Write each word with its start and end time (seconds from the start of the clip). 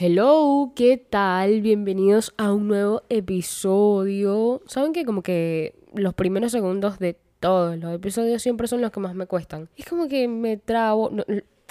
Hello, 0.00 0.74
¿qué 0.76 0.96
tal? 0.96 1.60
Bienvenidos 1.60 2.32
a 2.36 2.52
un 2.52 2.68
nuevo 2.68 3.02
episodio. 3.08 4.62
Saben 4.68 4.92
que 4.92 5.04
como 5.04 5.24
que 5.24 5.74
los 5.92 6.14
primeros 6.14 6.52
segundos 6.52 7.00
de 7.00 7.16
todos 7.40 7.76
los 7.76 7.92
episodios 7.92 8.40
siempre 8.40 8.68
son 8.68 8.80
los 8.80 8.92
que 8.92 9.00
más 9.00 9.16
me 9.16 9.26
cuestan. 9.26 9.68
Es 9.76 9.86
como 9.86 10.06
que 10.06 10.28
me 10.28 10.56
trabo, 10.56 11.10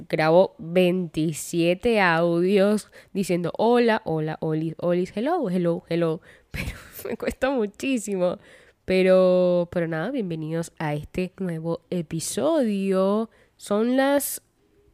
grabo 0.09 0.55
27 0.57 2.01
audios 2.01 2.91
diciendo 3.13 3.53
hola, 3.57 4.01
hola, 4.03 4.37
olis, 4.41 4.75
olis, 4.79 5.13
hello, 5.15 5.49
hello, 5.49 5.85
hello. 5.87 6.19
Pero 6.51 6.71
me 7.07 7.15
cuesta 7.15 7.49
muchísimo. 7.49 8.39
Pero, 8.83 9.69
pero 9.71 9.87
nada, 9.87 10.11
bienvenidos 10.11 10.73
a 10.79 10.95
este 10.95 11.31
nuevo 11.39 11.79
episodio. 11.89 13.29
Son 13.55 13.95
las 13.95 14.41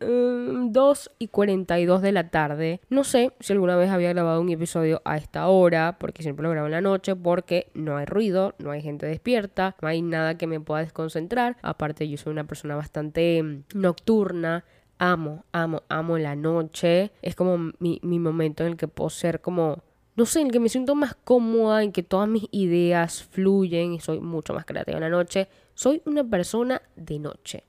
2 0.06 1.10
mm, 1.10 1.16
y 1.20 1.28
42 1.28 2.02
de 2.02 2.12
la 2.12 2.30
tarde. 2.30 2.82
No 2.90 3.04
sé 3.04 3.32
si 3.40 3.54
alguna 3.54 3.76
vez 3.76 3.90
había 3.90 4.10
grabado 4.14 4.42
un 4.42 4.50
episodio 4.50 5.02
a 5.06 5.18
esta 5.18 5.48
hora, 5.48 5.98
porque 6.00 6.24
siempre 6.24 6.44
lo 6.44 6.50
grabo 6.52 6.68
en 6.68 6.74
la 6.74 6.82
noche, 6.82 7.16
porque 7.16 7.68
no 7.74 7.98
hay 7.98 8.06
ruido, 8.06 8.56
no 8.60 8.72
hay 8.72 8.82
gente 8.82 9.06
despierta, 9.06 9.76
no 9.82 9.88
hay 9.88 10.02
nada 10.02 10.38
que 10.38 10.48
me 10.48 10.60
pueda 10.60 10.82
desconcentrar. 10.82 11.58
Aparte, 11.62 12.08
yo 12.08 12.18
soy 12.18 12.32
una 12.32 12.46
persona 12.46 12.76
bastante 12.76 13.42
mm, 13.42 13.64
nocturna. 13.76 14.66
Amo, 15.00 15.44
amo, 15.52 15.84
amo 15.90 16.18
la 16.18 16.36
noche. 16.36 17.12
Es 17.22 17.36
como 17.36 17.72
mi, 17.80 18.00
mi 18.04 18.20
momento 18.20 18.64
en 18.64 18.70
el 18.70 18.78
que 18.78 18.88
puedo 18.88 19.10
ser 19.10 19.42
como 19.42 19.84
no 20.16 20.26
sé, 20.28 20.42
en 20.42 20.52
que 20.52 20.60
me 20.60 20.70
siento 20.70 20.94
más 20.94 21.16
cómoda, 21.16 21.84
en 21.84 21.92
que 21.92 22.04
todas 22.04 22.30
mis 22.30 22.46
ideas 22.52 23.24
fluyen 23.24 23.94
y 23.94 24.00
soy 24.00 24.20
mucho 24.20 24.54
más 24.54 24.66
creativa 24.66 24.98
en 24.98 25.04
la 25.04 25.10
noche. 25.10 25.48
Soy 25.74 26.02
una 26.06 26.24
persona 26.24 26.82
de 26.96 27.18
noche. 27.18 27.64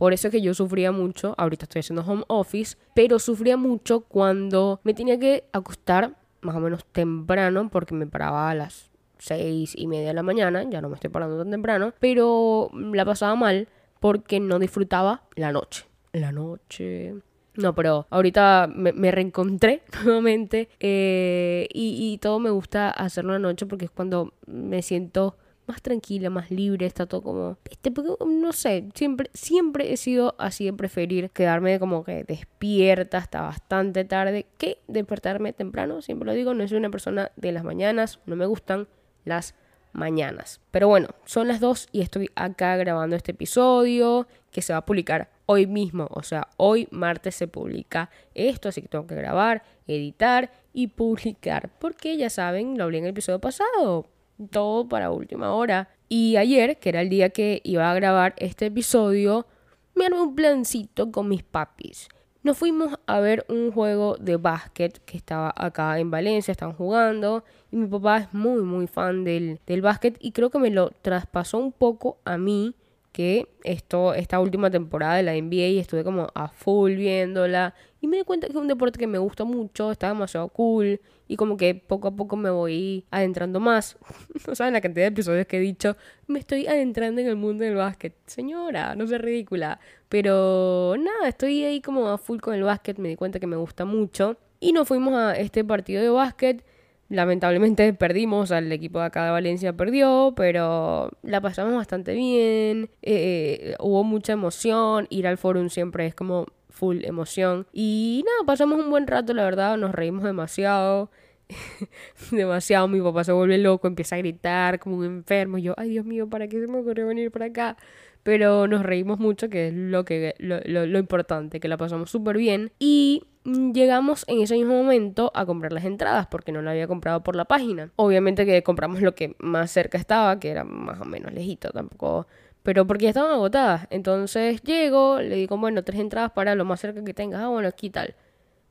Por 0.00 0.14
eso 0.14 0.28
es 0.28 0.32
que 0.32 0.40
yo 0.40 0.54
sufría 0.54 0.92
mucho, 0.92 1.34
ahorita 1.36 1.66
estoy 1.66 1.80
haciendo 1.80 2.02
home 2.10 2.24
office, 2.28 2.78
pero 2.94 3.18
sufría 3.18 3.58
mucho 3.58 4.00
cuando 4.00 4.80
me 4.82 4.94
tenía 4.94 5.18
que 5.18 5.44
acostar 5.52 6.16
más 6.40 6.56
o 6.56 6.60
menos 6.60 6.86
temprano 6.86 7.68
porque 7.70 7.94
me 7.94 8.06
paraba 8.06 8.48
a 8.48 8.54
las 8.54 8.90
seis 9.18 9.74
y 9.76 9.86
media 9.88 10.08
de 10.08 10.14
la 10.14 10.22
mañana, 10.22 10.62
ya 10.70 10.80
no 10.80 10.88
me 10.88 10.94
estoy 10.94 11.10
parando 11.10 11.36
tan 11.36 11.50
temprano, 11.50 11.92
pero 12.00 12.70
la 12.72 13.04
pasaba 13.04 13.34
mal 13.34 13.68
porque 14.00 14.40
no 14.40 14.58
disfrutaba 14.58 15.24
la 15.36 15.52
noche. 15.52 15.84
La 16.14 16.32
noche. 16.32 17.16
No, 17.56 17.74
pero 17.74 18.06
ahorita 18.08 18.70
me, 18.74 19.10
reencontré 19.10 19.82
nuevamente 20.06 20.70
eh, 20.80 21.68
y, 21.74 22.14
y 22.14 22.16
todo 22.16 22.38
me 22.38 22.48
gusta 22.48 22.88
hacerlo 22.88 23.34
la 23.34 23.38
noche 23.38 23.66
porque 23.66 23.84
es 23.84 23.90
cuando 23.90 24.32
me 24.46 24.80
siento 24.80 25.36
más 25.70 25.82
tranquila, 25.82 26.30
más 26.30 26.50
libre, 26.50 26.86
está 26.86 27.06
todo 27.06 27.22
como, 27.22 27.58
este, 27.70 27.92
no 28.26 28.52
sé, 28.52 28.88
siempre, 28.94 29.30
siempre 29.32 29.92
he 29.92 29.96
sido 29.96 30.34
así 30.38 30.64
de 30.64 30.72
preferir 30.72 31.30
quedarme 31.30 31.78
como 31.78 32.04
que 32.04 32.24
despierta 32.24 33.18
hasta 33.18 33.42
bastante 33.42 34.04
tarde 34.04 34.46
que 34.58 34.78
despertarme 34.88 35.52
temprano, 35.52 36.02
siempre 36.02 36.26
lo 36.26 36.32
digo, 36.32 36.54
no 36.54 36.66
soy 36.66 36.78
una 36.78 36.90
persona 36.90 37.30
de 37.36 37.52
las 37.52 37.64
mañanas, 37.64 38.20
no 38.26 38.36
me 38.36 38.46
gustan 38.46 38.88
las 39.24 39.54
mañanas. 39.92 40.60
Pero 40.70 40.88
bueno, 40.88 41.08
son 41.24 41.48
las 41.48 41.60
dos 41.60 41.88
y 41.92 42.00
estoy 42.00 42.30
acá 42.34 42.76
grabando 42.76 43.16
este 43.16 43.32
episodio 43.32 44.26
que 44.50 44.62
se 44.62 44.72
va 44.72 44.80
a 44.80 44.86
publicar 44.86 45.30
hoy 45.46 45.66
mismo, 45.66 46.06
o 46.10 46.22
sea, 46.22 46.48
hoy 46.58 46.86
martes 46.92 47.34
se 47.34 47.48
publica 47.48 48.08
esto, 48.34 48.68
así 48.68 48.82
que 48.82 48.88
tengo 48.88 49.06
que 49.06 49.16
grabar, 49.16 49.64
editar 49.86 50.52
y 50.72 50.88
publicar, 50.88 51.70
porque 51.80 52.16
ya 52.16 52.30
saben, 52.30 52.78
lo 52.78 52.84
hablé 52.84 52.98
en 52.98 53.04
el 53.04 53.10
episodio 53.10 53.40
pasado, 53.40 54.06
todo 54.48 54.88
para 54.88 55.10
última 55.10 55.52
hora. 55.52 55.88
Y 56.08 56.36
ayer, 56.36 56.78
que 56.78 56.88
era 56.88 57.02
el 57.02 57.08
día 57.08 57.30
que 57.30 57.60
iba 57.64 57.90
a 57.90 57.94
grabar 57.94 58.34
este 58.38 58.66
episodio, 58.66 59.46
me 59.94 60.06
armé 60.06 60.20
un 60.20 60.34
plancito 60.34 61.10
con 61.12 61.28
mis 61.28 61.42
papis. 61.42 62.08
Nos 62.42 62.56
fuimos 62.56 62.98
a 63.06 63.20
ver 63.20 63.44
un 63.48 63.70
juego 63.70 64.16
de 64.18 64.36
básquet 64.36 64.98
que 65.04 65.18
estaba 65.18 65.52
acá 65.54 65.98
en 65.98 66.10
Valencia, 66.10 66.52
están 66.52 66.72
jugando. 66.72 67.44
Y 67.70 67.76
mi 67.76 67.86
papá 67.86 68.18
es 68.18 68.32
muy, 68.32 68.62
muy 68.62 68.86
fan 68.86 69.24
del, 69.24 69.60
del 69.66 69.82
básquet 69.82 70.16
y 70.20 70.32
creo 70.32 70.48
que 70.50 70.58
me 70.58 70.70
lo 70.70 70.90
traspasó 71.02 71.58
un 71.58 71.72
poco 71.72 72.18
a 72.24 72.38
mí 72.38 72.74
que 73.12 73.48
esto, 73.64 74.14
esta 74.14 74.40
última 74.40 74.70
temporada 74.70 75.16
de 75.16 75.22
la 75.22 75.34
NBA 75.34 75.80
estuve 75.80 76.04
como 76.04 76.28
a 76.34 76.48
full 76.48 76.94
viéndola 76.94 77.74
y 78.00 78.06
me 78.06 78.16
di 78.16 78.24
cuenta 78.24 78.46
que 78.46 78.52
es 78.52 78.58
un 78.58 78.68
deporte 78.68 78.98
que 78.98 79.06
me 79.06 79.18
gusta 79.18 79.44
mucho, 79.44 79.90
está 79.90 80.08
demasiado 80.08 80.48
cool 80.48 81.00
y 81.28 81.36
como 81.36 81.56
que 81.56 81.74
poco 81.74 82.08
a 82.08 82.16
poco 82.16 82.36
me 82.36 82.50
voy 82.50 83.04
adentrando 83.10 83.60
más. 83.60 83.96
no 84.46 84.54
saben 84.54 84.72
la 84.72 84.80
cantidad 84.80 85.04
de 85.04 85.08
episodios 85.08 85.46
que 85.46 85.58
he 85.58 85.60
dicho, 85.60 85.96
me 86.26 86.38
estoy 86.38 86.66
adentrando 86.66 87.20
en 87.20 87.28
el 87.28 87.36
mundo 87.36 87.64
del 87.64 87.76
básquet. 87.76 88.14
Señora, 88.26 88.94
no 88.94 89.06
sé 89.06 89.18
ridícula. 89.18 89.80
Pero 90.08 90.94
nada, 90.98 91.28
estoy 91.28 91.64
ahí 91.64 91.80
como 91.80 92.08
a 92.08 92.18
full 92.18 92.40
con 92.40 92.54
el 92.54 92.62
básquet, 92.62 92.98
me 92.98 93.10
di 93.10 93.16
cuenta 93.16 93.38
que 93.38 93.46
me 93.46 93.56
gusta 93.56 93.84
mucho. 93.84 94.36
Y 94.58 94.72
nos 94.72 94.88
fuimos 94.88 95.14
a 95.14 95.36
este 95.36 95.64
partido 95.64 96.02
de 96.02 96.10
básquet 96.10 96.64
Lamentablemente 97.10 97.92
perdimos, 97.94 98.52
el 98.52 98.70
equipo 98.72 99.00
de 99.00 99.06
acá 99.06 99.24
de 99.24 99.30
Valencia 99.32 99.72
perdió, 99.74 100.32
pero 100.36 101.10
la 101.22 101.40
pasamos 101.40 101.74
bastante 101.74 102.14
bien, 102.14 102.88
eh, 103.02 103.74
hubo 103.80 104.04
mucha 104.04 104.32
emoción, 104.32 105.06
ir 105.10 105.26
al 105.26 105.36
forum 105.36 105.68
siempre 105.68 106.06
es 106.06 106.14
como 106.14 106.46
full 106.80 107.04
emoción 107.04 107.66
y 107.74 108.24
nada, 108.24 108.46
pasamos 108.46 108.80
un 108.80 108.88
buen 108.88 109.06
rato, 109.06 109.34
la 109.34 109.44
verdad, 109.44 109.76
nos 109.76 109.92
reímos 109.92 110.24
demasiado. 110.24 111.10
demasiado, 112.30 112.88
mi 112.88 113.00
papá 113.00 113.24
se 113.24 113.32
vuelve 113.32 113.58
loco, 113.58 113.86
empieza 113.86 114.14
a 114.14 114.18
gritar 114.18 114.78
como 114.78 114.96
un 114.96 115.04
enfermo. 115.04 115.58
Y 115.58 115.62
yo, 115.62 115.74
ay 115.76 115.90
Dios 115.90 116.06
mío, 116.06 116.28
¿para 116.28 116.48
qué 116.48 116.58
se 116.58 116.66
me 116.68 116.78
ocurrió 116.78 117.06
venir 117.06 117.30
para 117.30 117.46
acá? 117.46 117.76
Pero 118.22 118.66
nos 118.66 118.82
reímos 118.82 119.18
mucho, 119.18 119.48
que 119.50 119.68
es 119.68 119.74
lo, 119.74 120.04
que, 120.04 120.34
lo, 120.38 120.60
lo 120.64 120.98
importante, 120.98 121.60
que 121.60 121.68
la 121.68 121.76
pasamos 121.76 122.10
súper 122.10 122.36
bien. 122.36 122.70
Y 122.78 123.24
llegamos 123.44 124.24
en 124.28 124.40
ese 124.40 124.54
mismo 124.54 124.74
momento 124.74 125.32
a 125.34 125.46
comprar 125.46 125.72
las 125.72 125.84
entradas 125.84 126.26
porque 126.26 126.52
no 126.52 126.62
la 126.62 126.70
había 126.70 126.86
comprado 126.86 127.22
por 127.22 127.36
la 127.36 127.46
página. 127.46 127.90
Obviamente 127.96 128.46
que 128.46 128.62
compramos 128.62 129.00
lo 129.02 129.14
que 129.14 129.34
más 129.38 129.70
cerca 129.70 129.98
estaba, 129.98 130.38
que 130.38 130.50
era 130.50 130.64
más 130.64 131.00
o 131.00 131.04
menos 131.04 131.32
lejito, 131.32 131.70
tampoco 131.70 132.26
pero 132.62 132.86
porque 132.86 133.04
ya 133.04 133.10
estaban 133.10 133.32
agotadas. 133.32 133.86
Entonces 133.90 134.62
llego, 134.62 135.20
le 135.20 135.36
digo, 135.36 135.56
bueno, 135.56 135.82
tres 135.84 136.00
entradas 136.00 136.32
para 136.32 136.54
lo 136.54 136.64
más 136.64 136.80
cerca 136.80 137.02
que 137.04 137.14
tengas. 137.14 137.40
Ah, 137.42 137.48
bueno, 137.48 137.68
aquí 137.68 137.90
tal. 137.90 138.14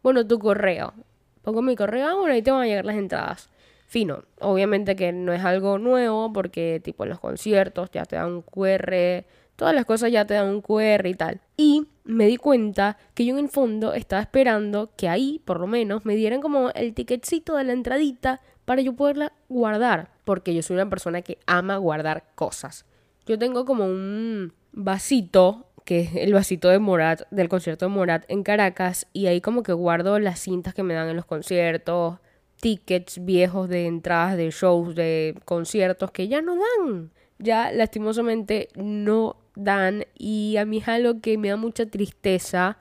Bueno, 0.04 0.26
tu 0.26 0.40
correo. 0.40 0.94
Pongo 1.42 1.62
mi 1.62 1.76
correo, 1.76 2.08
ah, 2.08 2.16
bueno, 2.16 2.34
ahí 2.34 2.42
te 2.42 2.52
van 2.52 2.62
a 2.62 2.66
llegar 2.68 2.86
las 2.86 2.96
entradas. 2.96 3.50
Fino. 3.88 4.24
Obviamente 4.40 4.96
que 4.96 5.12
no 5.12 5.34
es 5.34 5.44
algo 5.44 5.80
nuevo 5.80 6.32
porque 6.32 6.80
tipo 6.84 7.06
los 7.06 7.20
conciertos 7.20 7.90
ya 7.92 8.06
te 8.06 8.18
dan 8.18 8.28
un 8.32 8.42
QR, 8.44 9.26
todas 9.56 9.74
las 9.74 9.86
cosas 9.86 10.12
ya 10.12 10.26
te 10.26 10.36
dan 10.36 10.48
un 10.48 10.62
QR 10.62 11.08
y 11.08 11.16
tal. 11.16 11.42
Y 11.58 11.88
me 12.04 12.28
di 12.28 12.38
cuenta 12.38 12.98
que 13.16 13.26
yo 13.26 13.34
en 13.34 13.46
el 13.46 13.50
fondo 13.50 13.94
estaba 13.94 14.22
esperando 14.22 14.92
que 14.96 15.10
ahí, 15.10 15.42
por 15.44 15.60
lo 15.60 15.68
menos, 15.68 16.06
me 16.06 16.16
dieran 16.16 16.42
como 16.42 16.70
el 16.72 16.94
ticketcito 16.94 17.56
de 17.56 17.64
la 17.64 17.74
entradita 17.74 18.42
para 18.66 18.82
yo 18.82 18.94
poderla 18.94 19.34
guardar. 19.48 20.12
Porque 20.24 20.54
yo 20.54 20.62
soy 20.62 20.76
una 20.76 20.90
persona 20.90 21.22
que 21.24 21.40
ama 21.48 21.78
guardar 21.78 22.26
cosas. 22.36 22.86
Yo 23.30 23.38
tengo 23.38 23.64
como 23.64 23.86
un 23.86 24.54
vasito, 24.72 25.68
que 25.86 26.00
es 26.00 26.16
el 26.16 26.34
vasito 26.34 26.68
de 26.70 26.80
Morat, 26.80 27.22
del 27.30 27.48
concierto 27.48 27.86
de 27.86 27.92
Morat 27.92 28.26
en 28.28 28.42
Caracas, 28.42 29.06
y 29.14 29.28
ahí 29.28 29.40
como 29.40 29.62
que 29.62 29.72
guardo 29.72 30.18
las 30.18 30.40
cintas 30.40 30.74
que 30.74 30.82
me 30.82 30.96
dan 30.96 31.10
en 31.10 31.16
los 31.16 31.28
conciertos, 31.28 32.18
tickets 32.60 33.24
viejos 33.24 33.70
de 33.70 33.86
entradas 33.86 34.36
de 34.36 34.50
shows, 34.50 34.96
de 34.96 35.36
conciertos 35.46 36.10
que 36.10 36.28
ya 36.28 36.42
no 36.42 36.56
dan. 36.56 37.12
Ya 37.38 37.72
lastimosamente 37.72 38.70
no 38.74 39.36
dan 39.56 40.06
y 40.18 40.58
a 40.58 40.66
mí 40.66 40.80
es 40.80 40.88
algo 40.88 41.22
que 41.22 41.38
me 41.38 41.50
da 41.50 41.56
mucha 41.56 41.86
tristeza 41.86 42.80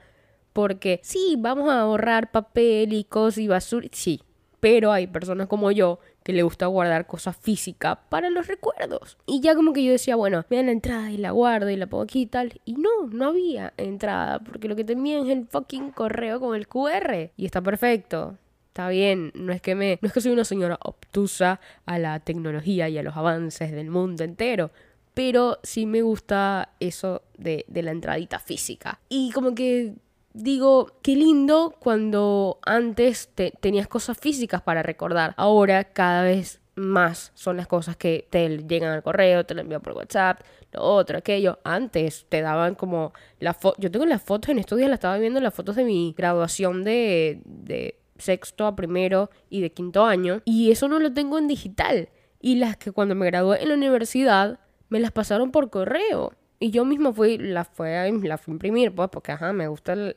porque 0.55 1.01
sí, 1.03 1.37
vamos 1.39 1.69
a 1.69 1.81
ahorrar 1.81 2.31
papel 2.31 2.95
y 2.95 3.05
cosas 3.05 3.39
y 3.41 3.49
basura, 3.49 3.87
sí, 3.93 4.23
pero 4.61 4.93
hay 4.93 5.09
personas 5.09 5.47
como 5.47 5.71
yo 5.73 5.99
que 6.29 6.35
le 6.35 6.43
gusta 6.43 6.67
guardar 6.67 7.07
cosas 7.07 7.39
físicas 7.39 7.97
para 8.11 8.29
los 8.29 8.49
recuerdos. 8.49 9.17
Y 9.25 9.41
ya 9.41 9.55
como 9.55 9.73
que 9.73 9.83
yo 9.83 9.93
decía, 9.93 10.15
bueno, 10.15 10.45
me 10.51 10.59
dan 10.59 10.67
la 10.67 10.73
entrada 10.73 11.11
y 11.11 11.17
la 11.17 11.31
guardo 11.31 11.71
y 11.71 11.77
la 11.77 11.87
pongo 11.87 12.05
aquí 12.05 12.21
y 12.21 12.27
tal. 12.27 12.61
Y 12.67 12.75
no, 12.75 13.07
no 13.11 13.29
había 13.29 13.73
entrada, 13.79 14.39
porque 14.39 14.69
lo 14.69 14.77
que 14.77 14.85
tenía 14.85 15.21
es 15.21 15.29
el 15.31 15.47
fucking 15.47 15.91
correo 15.91 16.39
con 16.39 16.55
el 16.55 16.69
QR. 16.69 17.31
Y 17.35 17.47
está 17.47 17.63
perfecto. 17.63 18.37
Está 18.67 18.91
bien, 18.91 19.33
no 19.37 19.55
es 19.55 19.63
que 19.63 19.75
me, 19.75 19.99
no 20.03 20.07
es 20.07 20.13
que 20.13 20.21
soy 20.21 20.33
una 20.33 20.45
señora 20.45 20.79
obtusa 20.83 21.61
a 21.87 21.99
la 21.99 22.21
tecnología 22.21 22.91
y 22.91 22.99
a 22.99 23.03
los 23.03 23.17
avances 23.17 23.73
del 23.73 23.89
mundo 23.89 24.23
entero, 24.23 24.71
pero 25.15 25.59
sí 25.63 25.87
me 25.87 26.03
gusta 26.03 26.75
eso 26.79 27.23
de, 27.39 27.65
la 27.69 27.91
entradita 27.91 28.39
física. 28.39 29.01
Y 29.09 29.33
como 29.33 29.55
que 29.55 29.95
digo, 30.33 30.93
qué 31.03 31.17
lindo 31.17 31.75
cuando 31.79 32.59
antes 32.65 33.29
te, 33.35 33.53
tenías 33.61 33.89
cosas 33.89 34.19
físicas 34.19 34.63
para 34.63 34.83
recordar. 34.83 35.35
Ahora 35.37 35.85
cada 35.85 36.23
vez 36.23 36.61
más 36.79 37.33
son 37.35 37.57
las 37.57 37.67
cosas 37.67 37.97
que 37.97 38.27
te 38.31 38.59
llegan 38.59 38.93
al 38.93 39.03
correo, 39.03 39.45
te 39.45 39.55
lo 39.55 39.61
envían 39.61 39.81
por 39.81 39.95
WhatsApp, 39.95 40.41
lo 40.73 40.83
otro, 40.83 41.19
aquello. 41.19 41.59
Antes 41.65 42.27
te 42.29 42.41
daban 42.41 42.75
como 42.75 43.13
la 43.41 43.55
foto. 43.55 43.81
Yo 43.81 43.91
tengo 43.91 44.07
las 44.07 44.23
fotos, 44.23 44.51
en 44.51 44.59
estos 44.59 44.79
días 44.79 44.89
la 44.89 44.95
estaba 44.95 45.19
viendo 45.19 45.41
las 45.41 45.55
fotos 45.55 45.77
de 45.77 45.85
mi 45.85 46.15
graduación 46.17 46.85
de, 46.85 47.41
de 47.45 47.99
sexto 48.19 48.67
a 48.67 48.77
primero 48.77 49.31
y 49.51 49.61
de 49.61 49.73
quinto 49.73 50.05
año. 50.05 50.41
Y 50.45 50.71
eso 50.71 50.89
no 50.89 50.99
lo 50.99 51.13
tengo 51.13 51.39
en 51.39 51.49
digital. 51.49 52.11
Y 52.41 52.57
las 52.57 52.77
que 52.77 52.93
cuando 52.93 53.15
me 53.15 53.27
gradué 53.27 53.63
en 53.63 53.69
la 53.69 53.75
universidad 53.75 54.61
me 54.89 55.01
las 55.01 55.13
pasaron 55.13 55.51
por 55.51 55.71
correo. 55.71 56.33
Y 56.61 56.71
yo 56.71 56.85
misma 56.85 57.13
fui, 57.13 57.39
la 57.39 57.65
fui 57.65 57.89
a, 57.91 58.11
la 58.11 58.37
fui 58.37 58.53
a 58.53 58.55
imprimir, 58.55 58.93
pues, 58.93 59.09
porque, 59.11 59.33
ajá, 59.33 59.53
me 59.53 59.69
gusta 59.69 59.93
el... 59.93 60.17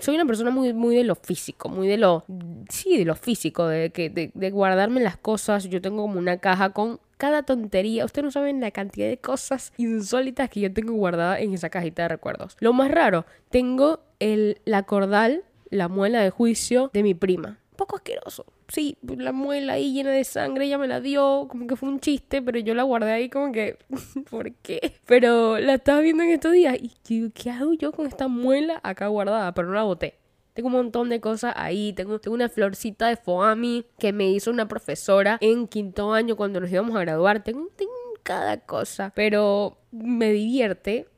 Soy 0.00 0.14
una 0.14 0.24
persona 0.24 0.50
muy, 0.50 0.72
muy 0.72 0.96
de 0.96 1.04
lo 1.04 1.14
físico, 1.14 1.68
muy 1.68 1.86
de 1.86 1.98
lo... 1.98 2.24
Sí, 2.70 2.96
de 2.96 3.04
lo 3.04 3.14
físico, 3.14 3.66
de, 3.66 3.90
que, 3.90 4.08
de, 4.08 4.30
de 4.32 4.50
guardarme 4.50 5.00
las 5.02 5.18
cosas. 5.18 5.68
Yo 5.68 5.82
tengo 5.82 6.02
como 6.02 6.18
una 6.18 6.38
caja 6.38 6.70
con 6.70 6.98
cada 7.18 7.42
tontería. 7.42 8.06
Ustedes 8.06 8.24
no 8.24 8.30
saben 8.30 8.60
la 8.60 8.70
cantidad 8.70 9.06
de 9.06 9.18
cosas 9.18 9.72
insólitas 9.76 10.48
que 10.48 10.60
yo 10.60 10.72
tengo 10.72 10.94
guardada 10.94 11.38
en 11.40 11.52
esa 11.52 11.68
cajita 11.68 12.02
de 12.02 12.08
recuerdos. 12.08 12.56
Lo 12.60 12.72
más 12.72 12.90
raro, 12.90 13.26
tengo 13.50 14.00
el, 14.18 14.60
la 14.64 14.84
cordal, 14.84 15.44
la 15.68 15.88
muela 15.88 16.22
de 16.22 16.30
juicio 16.30 16.90
de 16.94 17.02
mi 17.02 17.12
prima. 17.12 17.58
Un 17.72 17.76
poco 17.76 17.96
asqueroso 17.96 18.46
sí, 18.72 18.96
la 19.02 19.32
muela 19.32 19.74
ahí 19.74 19.92
llena 19.92 20.10
de 20.10 20.24
sangre, 20.24 20.64
ella 20.64 20.78
me 20.78 20.88
la 20.88 21.00
dio, 21.00 21.46
como 21.48 21.66
que 21.66 21.76
fue 21.76 21.88
un 21.88 22.00
chiste, 22.00 22.40
pero 22.40 22.58
yo 22.58 22.74
la 22.74 22.82
guardé 22.82 23.12
ahí 23.12 23.28
como 23.28 23.52
que, 23.52 23.76
¿por 24.30 24.52
qué? 24.54 24.94
Pero 25.06 25.58
la 25.58 25.74
estaba 25.74 26.00
viendo 26.00 26.22
en 26.22 26.30
estos 26.30 26.52
días 26.52 26.76
y 26.80 26.92
digo, 27.06 27.28
¿qué 27.34 27.50
hago 27.50 27.74
yo 27.74 27.92
con 27.92 28.06
esta 28.06 28.28
muela 28.28 28.80
acá 28.82 29.08
guardada? 29.08 29.52
Pero 29.52 29.68
no 29.68 29.74
la 29.74 29.82
boté. 29.82 30.14
Tengo 30.54 30.68
un 30.68 30.74
montón 30.74 31.08
de 31.08 31.20
cosas 31.20 31.54
ahí. 31.56 31.92
Tengo, 31.94 32.18
tengo 32.18 32.34
una 32.34 32.48
florcita 32.48 33.08
de 33.08 33.16
foami 33.16 33.86
que 33.98 34.12
me 34.12 34.30
hizo 34.30 34.50
una 34.50 34.68
profesora 34.68 35.38
en 35.40 35.66
quinto 35.66 36.12
año 36.12 36.36
cuando 36.36 36.60
nos 36.60 36.70
íbamos 36.70 36.94
a 36.96 37.00
graduar. 37.00 37.42
Tengo, 37.42 37.68
tengo 37.74 37.92
cada 38.22 38.58
cosa. 38.58 39.12
Pero 39.14 39.78
me 39.90 40.30
divierte 40.32 41.08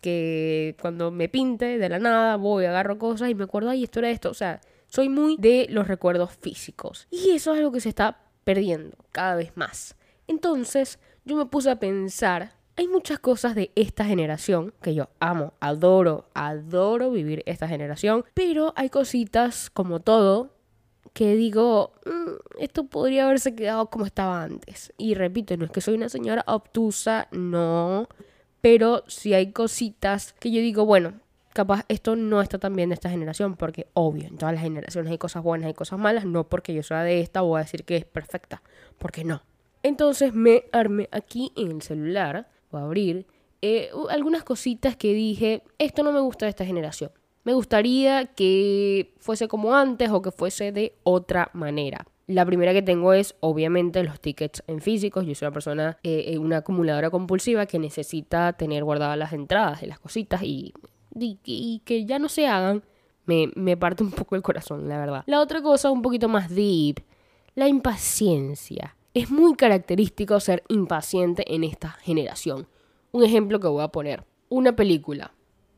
que 0.00 0.76
cuando 0.80 1.10
me 1.10 1.28
pinte 1.28 1.78
de 1.78 1.88
la 1.88 1.98
nada 1.98 2.36
voy, 2.36 2.64
agarro 2.64 2.98
cosas 2.98 3.28
y 3.28 3.34
me 3.34 3.44
acuerdo, 3.44 3.68
ay, 3.70 3.84
esto 3.84 3.98
era 3.98 4.10
esto. 4.10 4.30
O 4.30 4.34
sea, 4.34 4.60
soy 4.88 5.08
muy 5.08 5.36
de 5.36 5.66
los 5.70 5.86
recuerdos 5.88 6.32
físicos. 6.32 7.06
Y 7.10 7.30
eso 7.30 7.52
es 7.52 7.58
algo 7.58 7.72
que 7.72 7.80
se 7.80 7.88
está 7.88 8.20
perdiendo 8.44 8.96
cada 9.12 9.36
vez 9.36 9.56
más. 9.56 9.96
Entonces, 10.26 10.98
yo 11.24 11.36
me 11.36 11.46
puse 11.46 11.70
a 11.70 11.78
pensar, 11.78 12.54
hay 12.76 12.88
muchas 12.88 13.18
cosas 13.18 13.54
de 13.54 13.70
esta 13.74 14.04
generación 14.04 14.72
que 14.82 14.94
yo 14.94 15.08
amo, 15.20 15.52
adoro, 15.60 16.28
adoro 16.34 17.10
vivir 17.10 17.42
esta 17.46 17.68
generación, 17.68 18.24
pero 18.34 18.72
hay 18.76 18.88
cositas 18.88 19.70
como 19.70 20.00
todo 20.00 20.54
que 21.12 21.34
digo, 21.34 21.92
mm, 22.06 22.60
esto 22.60 22.84
podría 22.84 23.24
haberse 23.24 23.54
quedado 23.54 23.90
como 23.90 24.06
estaba 24.06 24.42
antes. 24.42 24.92
Y 24.96 25.14
repito, 25.14 25.56
no 25.56 25.64
es 25.64 25.70
que 25.70 25.80
soy 25.80 25.94
una 25.94 26.08
señora 26.08 26.44
obtusa, 26.46 27.28
no, 27.32 28.08
pero 28.60 29.04
sí 29.08 29.34
hay 29.34 29.52
cositas 29.52 30.34
que 30.34 30.50
yo 30.50 30.60
digo, 30.60 30.84
bueno, 30.86 31.14
capaz 31.58 31.84
esto 31.88 32.14
no 32.14 32.40
está 32.40 32.60
tan 32.60 32.76
bien 32.76 32.90
de 32.90 32.94
esta 32.94 33.10
generación, 33.10 33.56
porque 33.56 33.88
obvio, 33.92 34.28
en 34.28 34.38
todas 34.38 34.54
las 34.54 34.62
generaciones 34.62 35.10
hay 35.10 35.18
cosas 35.18 35.42
buenas 35.42 35.68
y 35.68 35.74
cosas 35.74 35.98
malas, 35.98 36.24
no 36.24 36.48
porque 36.48 36.72
yo 36.72 36.84
sea 36.84 37.02
de 37.02 37.20
esta 37.20 37.40
voy 37.40 37.58
a 37.58 37.64
decir 37.64 37.82
que 37.82 37.96
es 37.96 38.04
perfecta, 38.04 38.62
porque 38.96 39.24
no. 39.24 39.42
Entonces 39.82 40.32
me 40.32 40.66
armé 40.70 41.08
aquí 41.10 41.50
en 41.56 41.72
el 41.72 41.82
celular, 41.82 42.48
voy 42.70 42.80
a 42.80 42.84
abrir, 42.84 43.26
eh, 43.60 43.90
algunas 44.08 44.44
cositas 44.44 44.94
que 44.94 45.12
dije, 45.12 45.64
esto 45.78 46.04
no 46.04 46.12
me 46.12 46.20
gusta 46.20 46.46
de 46.46 46.50
esta 46.50 46.64
generación. 46.64 47.10
Me 47.42 47.54
gustaría 47.54 48.26
que 48.26 49.14
fuese 49.18 49.48
como 49.48 49.74
antes 49.74 50.10
o 50.10 50.22
que 50.22 50.30
fuese 50.30 50.70
de 50.70 50.94
otra 51.02 51.50
manera. 51.54 52.06
La 52.28 52.46
primera 52.46 52.72
que 52.72 52.82
tengo 52.82 53.14
es, 53.14 53.34
obviamente, 53.40 54.04
los 54.04 54.20
tickets 54.20 54.62
en 54.68 54.80
físicos. 54.80 55.26
Yo 55.26 55.34
soy 55.34 55.46
una 55.46 55.54
persona, 55.54 55.98
eh, 56.04 56.24
eh, 56.28 56.38
una 56.38 56.58
acumuladora 56.58 57.10
compulsiva 57.10 57.66
que 57.66 57.80
necesita 57.80 58.52
tener 58.52 58.84
guardadas 58.84 59.18
las 59.18 59.32
entradas 59.32 59.80
de 59.80 59.88
las 59.88 59.98
cositas 59.98 60.44
y 60.44 60.72
y, 61.20 61.82
que 61.84 62.04
ya 62.04 62.18
no 62.18 62.28
se 62.28 62.46
hagan, 62.46 62.82
me, 63.26 63.50
me 63.54 63.76
parte 63.76 64.02
un 64.02 64.10
poco 64.10 64.36
el 64.36 64.42
corazón, 64.42 64.88
la 64.88 64.98
verdad. 64.98 65.24
La 65.26 65.40
otra 65.40 65.62
cosa, 65.62 65.90
un 65.90 66.02
poquito 66.02 66.28
más 66.28 66.50
deep, 66.50 67.02
la 67.54 67.68
impaciencia. 67.68 68.96
Es 69.14 69.30
muy 69.30 69.54
característico 69.54 70.38
ser 70.40 70.62
impaciente 70.68 71.44
en 71.54 71.64
esta 71.64 71.90
generación. 71.90 72.68
Un 73.12 73.24
ejemplo 73.24 73.60
que 73.60 73.68
voy 73.68 73.82
a 73.82 73.88
poner. 73.88 74.24
Una 74.48 74.76
película. 74.76 75.32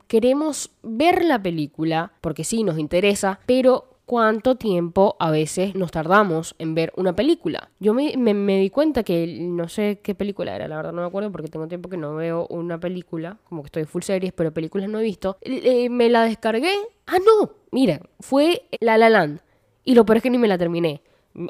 Queremos 0.06 0.72
ver 0.82 1.24
la 1.24 1.40
película 1.40 2.12
porque 2.20 2.44
sí 2.44 2.64
nos 2.64 2.78
interesa, 2.78 3.40
pero 3.46 3.89
cuánto 4.10 4.56
tiempo 4.56 5.14
a 5.20 5.30
veces 5.30 5.76
nos 5.76 5.92
tardamos 5.92 6.56
en 6.58 6.74
ver 6.74 6.92
una 6.96 7.14
película. 7.14 7.70
Yo 7.78 7.94
me, 7.94 8.10
di 8.58 8.68
cuenta 8.68 9.04
que 9.04 9.38
no 9.40 9.68
sé 9.68 10.00
qué 10.02 10.16
película 10.16 10.56
era, 10.56 10.66
la 10.66 10.74
verdad 10.74 10.92
no 10.92 11.02
me 11.02 11.06
acuerdo 11.06 11.30
porque 11.30 11.46
tengo 11.46 11.68
tiempo 11.68 11.88
que 11.88 11.96
no 11.96 12.16
veo 12.16 12.48
una 12.48 12.80
película, 12.80 13.38
como 13.48 13.62
que 13.62 13.66
estoy 13.66 13.84
full 13.84 14.02
series, 14.02 14.32
pero 14.32 14.52
películas 14.52 14.88
no 14.88 14.98
he 14.98 15.04
visto. 15.04 15.38
Eh, 15.42 15.88
me 15.90 16.08
la 16.08 16.24
descargué. 16.24 16.72
Ah, 17.06 17.18
no, 17.24 17.52
mira, 17.70 18.00
fue 18.18 18.64
La 18.80 18.98
La 18.98 19.10
Land. 19.10 19.42
Y 19.84 19.94
lo 19.94 20.04
peor 20.04 20.16
es 20.16 20.24
que 20.24 20.30
ni 20.30 20.38
me 20.38 20.48
la 20.48 20.58
terminé 20.58 21.02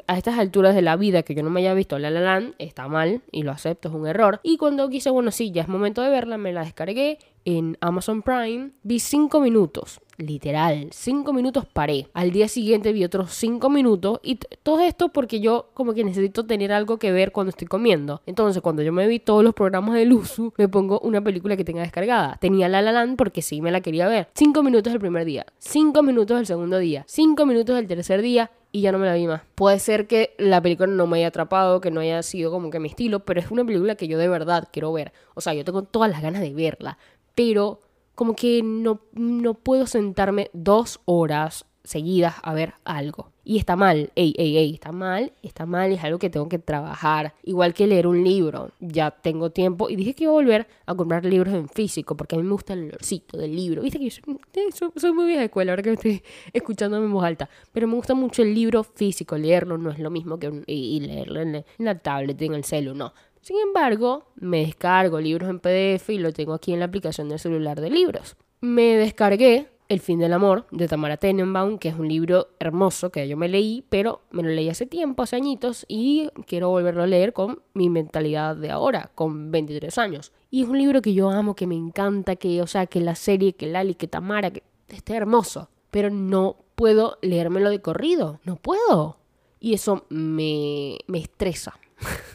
a 0.05 0.15
estas 0.15 0.37
alturas 0.37 0.75
de 0.75 0.83
la 0.83 0.95
vida 0.95 1.23
que 1.23 1.33
yo 1.33 1.41
no 1.41 1.49
me 1.49 1.61
haya 1.61 1.73
visto 1.73 1.97
La 1.97 2.11
La 2.11 2.21
Land 2.21 2.53
está 2.59 2.87
mal 2.87 3.23
y 3.31 3.41
lo 3.41 3.49
acepto, 3.49 3.89
es 3.89 3.95
un 3.95 4.05
error. 4.05 4.39
Y 4.43 4.57
cuando 4.57 4.87
quise, 4.89 5.09
bueno, 5.09 5.31
sí, 5.31 5.49
ya 5.51 5.63
es 5.63 5.67
momento 5.67 6.03
de 6.03 6.09
verla, 6.09 6.37
me 6.37 6.53
la 6.53 6.63
descargué 6.63 7.17
en 7.43 7.77
Amazon 7.81 8.21
Prime, 8.21 8.69
vi 8.83 8.99
5 8.99 9.41
minutos, 9.41 9.99
literal, 10.21 10.87
5 10.91 11.33
minutos 11.33 11.65
paré. 11.65 12.07
Al 12.13 12.31
día 12.31 12.47
siguiente 12.47 12.93
vi 12.93 13.03
otros 13.03 13.31
5 13.33 13.69
minutos 13.69 14.19
y 14.23 14.35
todo 14.63 14.79
esto 14.81 15.09
porque 15.09 15.39
yo 15.39 15.69
como 15.73 15.93
que 15.93 16.03
necesito 16.03 16.45
tener 16.45 16.71
algo 16.71 16.97
que 16.97 17.11
ver 17.11 17.31
cuando 17.31 17.49
estoy 17.49 17.67
comiendo. 17.67 18.21
Entonces 18.25 18.61
cuando 18.61 18.81
yo 18.83 18.93
me 18.93 19.07
vi 19.07 19.19
todos 19.19 19.43
los 19.43 19.53
programas 19.53 19.95
de 19.95 20.05
Luzu, 20.05 20.53
me 20.57 20.67
pongo 20.67 20.99
una 20.99 21.21
película 21.21 21.57
que 21.57 21.63
tenga 21.63 21.81
descargada. 21.81 22.37
Tenía 22.39 22.69
La 22.69 22.81
La 22.81 22.91
Land 22.91 23.17
porque 23.17 23.41
sí 23.41 23.61
me 23.61 23.71
la 23.71 23.81
quería 23.81 24.07
ver. 24.07 24.27
5 24.33 24.63
minutos 24.63 24.93
el 24.93 24.99
primer 24.99 25.25
día, 25.25 25.45
5 25.59 26.03
minutos 26.03 26.39
el 26.39 26.45
segundo 26.45 26.77
día, 26.77 27.03
5 27.07 27.45
minutos 27.45 27.77
el 27.77 27.87
tercer 27.87 28.21
día 28.21 28.51
y 28.71 28.81
ya 28.81 28.91
no 28.91 28.99
me 28.99 29.05
la 29.05 29.15
vi 29.15 29.27
más. 29.27 29.41
Puede 29.55 29.79
ser 29.79 30.07
que 30.07 30.33
la 30.37 30.61
película 30.61 30.87
no 30.87 31.07
me 31.07 31.17
haya 31.17 31.27
atrapado, 31.27 31.81
que 31.81 31.91
no 31.91 31.99
haya 31.99 32.23
sido 32.23 32.51
como 32.51 32.69
que 32.69 32.79
mi 32.79 32.87
estilo, 32.87 33.21
pero 33.21 33.39
es 33.39 33.51
una 33.51 33.65
película 33.65 33.95
que 33.95 34.07
yo 34.07 34.17
de 34.17 34.27
verdad 34.27 34.69
quiero 34.71 34.93
ver. 34.93 35.11
O 35.35 35.41
sea, 35.41 35.53
yo 35.53 35.65
tengo 35.65 35.83
todas 35.83 36.09
las 36.09 36.21
ganas 36.21 36.41
de 36.41 36.53
verla, 36.53 36.97
pero 37.35 37.79
como 38.15 38.35
que 38.35 38.61
no, 38.63 39.01
no 39.13 39.53
puedo 39.53 39.87
sentarme 39.87 40.49
dos 40.53 41.01
horas 41.05 41.65
seguidas 41.83 42.35
a 42.43 42.53
ver 42.53 42.73
algo. 42.83 43.31
Y 43.43 43.57
está 43.57 43.75
mal, 43.75 44.11
ey, 44.15 44.35
ey, 44.37 44.57
ey, 44.57 44.73
está 44.75 44.91
mal, 44.91 45.33
está 45.41 45.65
mal, 45.65 45.91
es 45.91 46.03
algo 46.03 46.19
que 46.19 46.29
tengo 46.29 46.47
que 46.47 46.59
trabajar. 46.59 47.33
Igual 47.43 47.73
que 47.73 47.87
leer 47.87 48.05
un 48.05 48.23
libro, 48.23 48.71
ya 48.79 49.11
tengo 49.11 49.49
tiempo 49.49 49.89
y 49.89 49.95
dije 49.95 50.13
que 50.13 50.25
iba 50.25 50.31
a 50.31 50.35
volver 50.35 50.67
a 50.85 50.93
comprar 50.95 51.25
libros 51.25 51.53
en 51.53 51.67
físico 51.67 52.15
porque 52.15 52.35
a 52.35 52.37
mí 52.37 52.43
me 52.43 52.51
gusta 52.51 52.73
el 52.73 52.83
olorcito 52.83 53.37
del 53.37 53.55
libro. 53.55 53.81
Viste 53.81 53.97
que 53.97 54.09
yo 54.09 54.91
soy, 54.95 55.11
muy 55.11 55.25
vieja 55.25 55.39
de 55.39 55.45
escuela, 55.45 55.71
ahora 55.71 55.81
que 55.81 55.89
me 55.89 55.95
estoy 55.95 56.23
escuchando 56.53 56.97
en 56.97 57.11
voz 57.11 57.23
alta, 57.23 57.49
pero 57.71 57.87
me 57.87 57.95
gusta 57.95 58.13
mucho 58.13 58.43
el 58.43 58.53
libro 58.53 58.83
físico, 58.83 59.37
leerlo 59.37 59.77
no 59.77 59.89
es 59.89 59.99
lo 59.99 60.11
mismo 60.11 60.37
que 60.37 60.63
leerlo 60.67 61.41
en, 61.41 61.65
la 61.79 61.97
tablet, 61.97 62.39
en 62.43 62.53
el 62.53 62.63
celu, 62.63 62.93
no. 62.93 63.13
Sin 63.41 63.57
embargo, 63.57 64.25
me 64.35 64.65
descargo 64.65 65.19
libros 65.19 65.49
en 65.49 65.59
PDF 65.59 66.09
y 66.09 66.19
lo 66.19 66.31
tengo 66.31 66.53
aquí 66.53 66.73
en 66.73 66.79
la 66.79 66.85
aplicación 66.85 67.27
del 67.29 67.39
celular 67.39 67.81
de 67.81 67.89
libros. 67.89 68.35
Me 68.61 68.95
descargué 68.97 69.67
el 69.91 69.99
fin 69.99 70.19
del 70.19 70.31
amor 70.31 70.67
de 70.71 70.87
Tamara 70.87 71.17
Tenenbaum, 71.17 71.77
que 71.77 71.89
es 71.89 71.95
un 71.95 72.07
libro 72.07 72.47
hermoso 72.59 73.11
que 73.11 73.27
yo 73.27 73.35
me 73.35 73.49
leí, 73.49 73.83
pero 73.89 74.21
me 74.31 74.41
lo 74.41 74.49
leí 74.49 74.69
hace 74.69 74.85
tiempo, 74.85 75.23
hace 75.23 75.35
añitos, 75.35 75.85
y 75.89 76.29
quiero 76.47 76.69
volverlo 76.69 77.03
a 77.03 77.07
leer 77.07 77.33
con 77.33 77.61
mi 77.73 77.89
mentalidad 77.89 78.55
de 78.55 78.71
ahora, 78.71 79.11
con 79.15 79.51
23 79.51 79.97
años. 79.97 80.31
Y 80.49 80.61
es 80.61 80.69
un 80.69 80.77
libro 80.77 81.01
que 81.01 81.13
yo 81.13 81.29
amo, 81.29 81.55
que 81.55 81.67
me 81.67 81.75
encanta, 81.75 82.37
que, 82.37 82.61
o 82.61 82.67
sea, 82.67 82.85
que 82.85 83.01
la 83.01 83.15
serie, 83.15 83.53
que 83.53 83.67
Lali, 83.67 83.95
que 83.95 84.07
Tamara, 84.07 84.51
que 84.51 84.63
esté 84.87 85.15
hermoso, 85.15 85.69
pero 85.89 86.09
no 86.09 86.57
puedo 86.75 87.17
leérmelo 87.21 87.69
de 87.69 87.81
corrido, 87.81 88.39
no 88.45 88.55
puedo. 88.55 89.17
Y 89.59 89.73
eso 89.73 90.05
me, 90.09 90.99
me 91.07 91.19
estresa. 91.19 91.77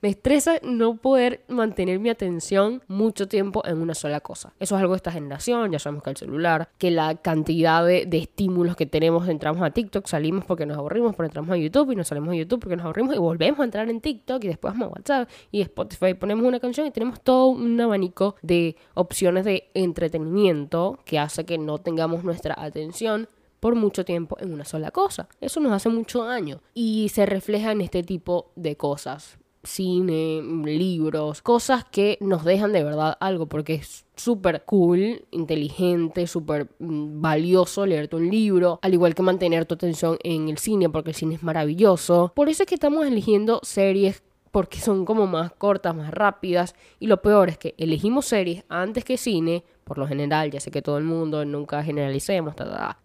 Me 0.00 0.08
estresa 0.08 0.54
no 0.62 0.96
poder 0.96 1.44
mantener 1.48 1.98
mi 1.98 2.08
atención 2.08 2.82
mucho 2.88 3.28
tiempo 3.28 3.62
en 3.66 3.80
una 3.80 3.94
sola 3.94 4.20
cosa. 4.20 4.52
Eso 4.58 4.76
es 4.76 4.80
algo 4.80 4.94
de 4.94 4.98
esta 4.98 5.12
generación, 5.12 5.72
ya 5.72 5.78
sabemos 5.78 6.02
que 6.02 6.10
el 6.10 6.16
celular, 6.16 6.68
que 6.78 6.90
la 6.90 7.16
cantidad 7.16 7.84
de, 7.86 8.08
estímulos 8.12 8.76
que 8.76 8.86
tenemos, 8.86 9.28
entramos 9.28 9.62
a 9.62 9.70
TikTok, 9.70 10.06
salimos 10.06 10.44
porque 10.44 10.66
nos 10.66 10.78
aburrimos, 10.78 11.14
pero 11.16 11.26
entramos 11.26 11.50
a 11.50 11.56
YouTube 11.56 11.92
y 11.92 11.96
nos 11.96 12.08
salimos 12.08 12.30
a 12.30 12.36
YouTube 12.36 12.60
porque 12.60 12.76
nos 12.76 12.84
aburrimos 12.84 13.14
y 13.14 13.18
volvemos 13.18 13.60
a 13.60 13.64
entrar 13.64 13.88
en 13.88 14.00
TikTok 14.00 14.44
y 14.44 14.48
después 14.48 14.74
vamos 14.74 14.88
a 14.88 14.92
WhatsApp 14.92 15.28
y 15.50 15.60
Spotify 15.62 16.14
ponemos 16.14 16.44
una 16.46 16.60
canción 16.60 16.86
y 16.86 16.90
tenemos 16.90 17.20
todo 17.20 17.46
un 17.46 17.80
abanico 17.80 18.36
de 18.42 18.76
opciones 18.94 19.44
de 19.44 19.70
entretenimiento 19.74 20.98
que 21.04 21.18
hace 21.18 21.44
que 21.44 21.58
no 21.58 21.78
tengamos 21.78 22.24
nuestra 22.24 22.54
atención 22.58 23.28
por 23.60 23.76
mucho 23.76 24.04
tiempo 24.04 24.36
en 24.40 24.52
una 24.52 24.64
sola 24.64 24.90
cosa. 24.90 25.28
Eso 25.40 25.60
nos 25.60 25.72
hace 25.72 25.88
mucho 25.88 26.24
daño 26.24 26.60
y 26.74 27.10
se 27.10 27.26
refleja 27.26 27.70
en 27.70 27.80
este 27.80 28.02
tipo 28.02 28.50
de 28.56 28.76
cosas 28.76 29.38
cine, 29.64 30.42
libros, 30.64 31.42
cosas 31.42 31.84
que 31.84 32.18
nos 32.20 32.44
dejan 32.44 32.72
de 32.72 32.84
verdad 32.84 33.16
algo, 33.20 33.46
porque 33.46 33.74
es 33.74 34.06
súper 34.16 34.64
cool, 34.64 35.24
inteligente, 35.30 36.26
súper 36.26 36.68
mm, 36.78 37.20
valioso 37.20 37.86
leerte 37.86 38.16
un 38.16 38.30
libro, 38.30 38.78
al 38.82 38.94
igual 38.94 39.14
que 39.14 39.22
mantener 39.22 39.66
tu 39.66 39.74
atención 39.74 40.18
en 40.22 40.48
el 40.48 40.58
cine, 40.58 40.88
porque 40.88 41.10
el 41.10 41.16
cine 41.16 41.36
es 41.36 41.42
maravilloso. 41.42 42.32
Por 42.34 42.48
eso 42.48 42.64
es 42.64 42.68
que 42.68 42.74
estamos 42.74 43.06
eligiendo 43.06 43.60
series 43.62 44.22
porque 44.50 44.80
son 44.80 45.06
como 45.06 45.26
más 45.26 45.50
cortas, 45.52 45.96
más 45.96 46.12
rápidas, 46.12 46.74
y 47.00 47.06
lo 47.06 47.22
peor 47.22 47.48
es 47.48 47.56
que 47.56 47.74
elegimos 47.78 48.26
series 48.26 48.64
antes 48.68 49.02
que 49.02 49.16
cine, 49.16 49.64
por 49.82 49.96
lo 49.96 50.06
general, 50.06 50.50
ya 50.50 50.60
sé 50.60 50.70
que 50.70 50.82
todo 50.82 50.98
el 50.98 51.04
mundo, 51.04 51.44
nunca 51.46 51.82
generalicemos, 51.82 52.54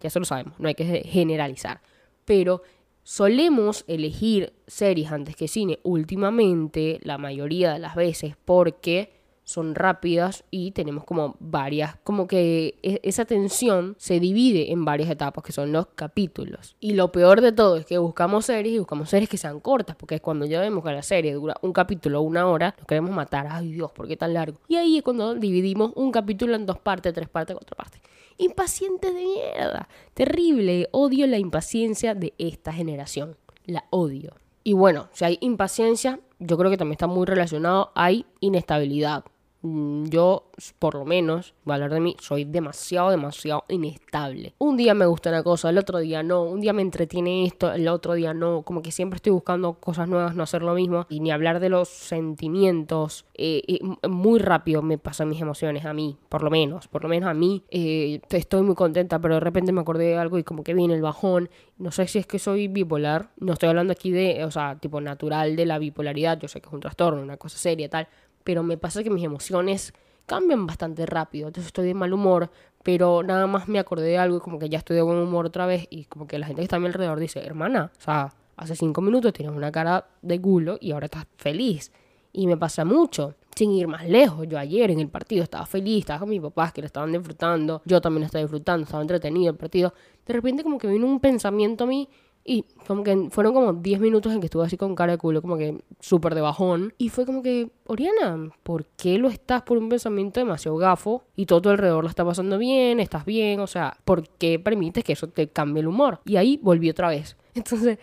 ya 0.00 0.10
se 0.10 0.18
lo 0.18 0.26
sabemos, 0.26 0.60
no 0.60 0.68
hay 0.68 0.74
que 0.74 0.84
generalizar, 0.84 1.80
pero 2.26 2.62
solemos 3.08 3.86
elegir 3.88 4.52
series 4.66 5.10
antes 5.12 5.34
que 5.34 5.48
cine 5.48 5.78
últimamente, 5.82 7.00
la 7.02 7.16
mayoría 7.16 7.72
de 7.72 7.78
las 7.78 7.96
veces, 7.96 8.36
porque 8.44 9.17
son 9.48 9.74
rápidas 9.74 10.44
y 10.50 10.72
tenemos 10.72 11.04
como 11.04 11.34
varias, 11.40 11.96
como 12.04 12.28
que 12.28 12.78
e, 12.82 13.00
esa 13.02 13.24
tensión 13.24 13.94
se 13.96 14.20
divide 14.20 14.72
en 14.72 14.84
varias 14.84 15.08
etapas, 15.08 15.42
que 15.42 15.52
son 15.52 15.72
los 15.72 15.86
capítulos. 15.94 16.76
Y 16.80 16.92
lo 16.92 17.10
peor 17.12 17.40
de 17.40 17.52
todo 17.52 17.78
es 17.78 17.86
que 17.86 17.96
buscamos 17.96 18.44
series 18.44 18.74
y 18.74 18.78
buscamos 18.78 19.08
series 19.08 19.30
que 19.30 19.38
sean 19.38 19.60
cortas, 19.60 19.96
porque 19.96 20.20
cuando 20.20 20.44
ya 20.44 20.60
vemos 20.60 20.84
que 20.84 20.92
la 20.92 21.02
serie 21.02 21.32
dura 21.32 21.56
un 21.62 21.72
capítulo 21.72 22.20
una 22.20 22.46
hora, 22.46 22.74
nos 22.76 22.86
queremos 22.86 23.10
matar. 23.10 23.48
Ay 23.50 23.72
Dios, 23.72 23.90
¿por 23.92 24.06
qué 24.06 24.18
tan 24.18 24.34
largo? 24.34 24.60
Y 24.68 24.76
ahí 24.76 24.98
es 24.98 25.02
cuando 25.02 25.34
dividimos 25.34 25.92
un 25.96 26.12
capítulo 26.12 26.54
en 26.54 26.66
dos 26.66 26.78
partes, 26.78 27.14
tres 27.14 27.30
partes, 27.30 27.56
cuatro 27.56 27.74
partes. 27.74 28.02
Impacientes 28.36 29.14
de 29.14 29.24
mierda. 29.24 29.88
Terrible. 30.12 30.90
Odio 30.92 31.26
la 31.26 31.38
impaciencia 31.38 32.14
de 32.14 32.34
esta 32.36 32.70
generación. 32.70 33.38
La 33.64 33.86
odio. 33.88 34.34
Y 34.62 34.74
bueno, 34.74 35.08
si 35.12 35.24
hay 35.24 35.38
impaciencia, 35.40 36.20
yo 36.38 36.58
creo 36.58 36.70
que 36.70 36.76
también 36.76 36.92
está 36.92 37.06
muy 37.06 37.24
relacionado, 37.24 37.90
hay 37.94 38.26
inestabilidad. 38.40 39.24
Mm, 39.62 40.04
yo, 40.04 40.50
por 40.78 40.94
lo 40.94 41.04
menos, 41.04 41.54
voy 41.64 41.74
hablar 41.74 41.92
de 41.92 42.00
mí, 42.00 42.16
soy 42.20 42.44
demasiado, 42.44 43.10
demasiado 43.10 43.64
inestable. 43.68 44.54
Un 44.58 44.76
día 44.76 44.94
me 44.94 45.06
gusta 45.06 45.30
una 45.30 45.42
cosa, 45.42 45.70
el 45.70 45.78
otro 45.78 45.98
día 45.98 46.22
no, 46.22 46.44
un 46.44 46.60
día 46.60 46.72
me 46.72 46.82
entretiene 46.82 47.44
esto, 47.44 47.72
el 47.72 47.88
otro 47.88 48.14
día 48.14 48.34
no, 48.34 48.62
como 48.62 48.82
que 48.82 48.92
siempre 48.92 49.16
estoy 49.16 49.32
buscando 49.32 49.74
cosas 49.74 50.08
nuevas, 50.08 50.36
no 50.36 50.44
hacer 50.44 50.62
lo 50.62 50.74
mismo, 50.74 51.06
y 51.08 51.20
ni 51.20 51.32
hablar 51.32 51.58
de 51.58 51.70
los 51.70 51.88
sentimientos, 51.88 53.26
eh, 53.34 53.80
muy 54.08 54.38
rápido 54.38 54.82
me 54.82 54.96
pasan 54.96 55.28
mis 55.28 55.40
emociones, 55.40 55.84
a 55.84 55.92
mí, 55.92 56.18
por 56.28 56.42
lo 56.44 56.50
menos, 56.50 56.86
por 56.86 57.02
lo 57.02 57.08
menos 57.08 57.28
a 57.28 57.34
mí, 57.34 57.64
eh, 57.70 58.20
estoy 58.30 58.62
muy 58.62 58.76
contenta, 58.76 59.18
pero 59.18 59.34
de 59.34 59.40
repente 59.40 59.72
me 59.72 59.80
acordé 59.80 60.04
de 60.04 60.18
algo 60.18 60.38
y 60.38 60.44
como 60.44 60.62
que 60.62 60.74
viene 60.74 60.94
el 60.94 61.02
bajón, 61.02 61.50
no 61.78 61.90
sé 61.90 62.06
si 62.06 62.18
es 62.18 62.26
que 62.26 62.38
soy 62.38 62.68
bipolar, 62.68 63.30
no 63.38 63.54
estoy 63.54 63.70
hablando 63.70 63.92
aquí 63.92 64.12
de, 64.12 64.44
o 64.44 64.50
sea, 64.52 64.78
tipo 64.78 65.00
natural 65.00 65.56
de 65.56 65.66
la 65.66 65.78
bipolaridad, 65.78 66.38
yo 66.38 66.46
sé 66.46 66.60
que 66.60 66.68
es 66.68 66.72
un 66.72 66.80
trastorno, 66.80 67.20
una 67.22 67.36
cosa 67.36 67.58
seria, 67.58 67.88
tal, 67.88 68.08
pero 68.48 68.62
me 68.62 68.78
pasa 68.78 69.02
que 69.02 69.10
mis 69.10 69.22
emociones 69.22 69.92
cambian 70.24 70.66
bastante 70.66 71.04
rápido. 71.04 71.48
Entonces 71.48 71.66
estoy 71.66 71.86
de 71.86 71.92
mal 71.92 72.14
humor, 72.14 72.50
pero 72.82 73.22
nada 73.22 73.46
más 73.46 73.68
me 73.68 73.78
acordé 73.78 74.06
de 74.06 74.16
algo 74.16 74.38
y 74.38 74.40
como 74.40 74.58
que 74.58 74.70
ya 74.70 74.78
estoy 74.78 74.96
de 74.96 75.02
buen 75.02 75.18
humor 75.18 75.44
otra 75.44 75.66
vez 75.66 75.86
y 75.90 76.06
como 76.06 76.26
que 76.26 76.38
la 76.38 76.46
gente 76.46 76.60
que 76.60 76.64
está 76.64 76.76
a 76.76 76.78
mi 76.78 76.86
alrededor 76.86 77.20
dice, 77.20 77.44
hermana, 77.44 77.92
o 77.94 78.00
sea, 78.00 78.32
hace 78.56 78.74
cinco 78.74 79.02
minutos 79.02 79.34
tienes 79.34 79.54
una 79.54 79.70
cara 79.70 80.08
de 80.22 80.40
culo 80.40 80.78
y 80.80 80.92
ahora 80.92 81.04
estás 81.04 81.26
feliz. 81.36 81.92
Y 82.32 82.46
me 82.46 82.56
pasa 82.56 82.86
mucho. 82.86 83.34
Sin 83.54 83.72
ir 83.72 83.86
más 83.86 84.08
lejos, 84.08 84.48
yo 84.48 84.58
ayer 84.58 84.92
en 84.92 85.00
el 85.00 85.08
partido 85.08 85.42
estaba 85.42 85.66
feliz, 85.66 85.98
estaba 85.98 86.20
con 86.20 86.30
mis 86.30 86.40
papás 86.40 86.72
que 86.72 86.80
lo 86.80 86.86
estaban 86.86 87.12
disfrutando, 87.12 87.82
yo 87.84 88.00
también 88.00 88.22
lo 88.22 88.26
estaba 88.26 88.40
disfrutando, 88.40 88.84
estaba 88.84 89.02
entretenido 89.02 89.50
el 89.50 89.58
partido. 89.58 89.92
De 90.26 90.32
repente 90.32 90.62
como 90.62 90.78
que 90.78 90.88
vino 90.88 91.06
un 91.06 91.20
pensamiento 91.20 91.84
a 91.84 91.86
mí 91.86 92.08
y 92.48 92.64
como 92.86 93.04
que 93.04 93.28
fueron 93.30 93.52
como 93.52 93.74
10 93.74 94.00
minutos 94.00 94.32
en 94.32 94.40
que 94.40 94.46
estuve 94.46 94.64
así 94.64 94.78
con 94.78 94.94
cara 94.94 95.12
de 95.12 95.18
culo, 95.18 95.42
como 95.42 95.58
que 95.58 95.82
súper 96.00 96.34
de 96.34 96.40
bajón. 96.40 96.94
Y 96.96 97.10
fue 97.10 97.26
como 97.26 97.42
que, 97.42 97.68
Oriana, 97.86 98.50
¿por 98.62 98.86
qué 98.96 99.18
lo 99.18 99.28
estás 99.28 99.60
por 99.60 99.76
un 99.76 99.90
pensamiento 99.90 100.40
demasiado 100.40 100.78
gafo? 100.78 101.24
Y 101.36 101.44
todo 101.44 101.68
alrededor 101.68 102.02
lo 102.04 102.08
está 102.08 102.24
pasando 102.24 102.56
bien, 102.56 103.00
estás 103.00 103.26
bien, 103.26 103.60
o 103.60 103.66
sea, 103.66 103.98
¿por 104.06 104.26
qué 104.26 104.58
permites 104.58 105.04
que 105.04 105.12
eso 105.12 105.28
te 105.28 105.48
cambie 105.48 105.82
el 105.82 105.88
humor? 105.88 106.22
Y 106.24 106.36
ahí 106.36 106.58
volví 106.62 106.88
otra 106.88 107.10
vez. 107.10 107.36
Entonces 107.54 107.98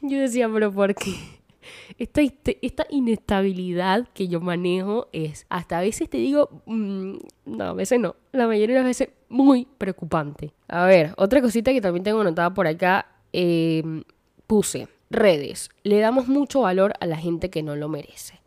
yo 0.00 0.20
decía, 0.20 0.48
pero 0.48 0.72
¿por 0.72 0.94
qué? 0.94 1.14
Esta, 1.98 2.20
esta 2.62 2.86
inestabilidad 2.90 4.06
que 4.14 4.28
yo 4.28 4.40
manejo 4.40 5.08
es, 5.12 5.44
hasta 5.48 5.78
a 5.78 5.80
veces 5.80 6.08
te 6.08 6.18
digo, 6.18 6.62
mm, 6.66 7.16
no, 7.46 7.64
a 7.64 7.72
veces 7.72 7.98
no, 7.98 8.14
la 8.30 8.46
mayoría 8.46 8.76
de 8.76 8.82
las 8.82 8.88
veces 8.88 9.08
muy 9.28 9.66
preocupante. 9.76 10.54
A 10.68 10.84
ver, 10.86 11.14
otra 11.16 11.42
cosita 11.42 11.72
que 11.72 11.80
también 11.80 12.04
tengo 12.04 12.20
anotada 12.20 12.54
por 12.54 12.68
acá 12.68 13.17
Em, 13.32 14.04
puse 14.46 14.88
redes. 15.10 15.70
Le 15.82 16.00
damos 16.00 16.28
mucho 16.28 16.62
valor 16.62 16.94
a 17.00 17.06
la 17.06 17.16
gente 17.16 17.50
que 17.50 17.62
no 17.62 17.76
lo 17.76 17.88
merece. 17.88 18.40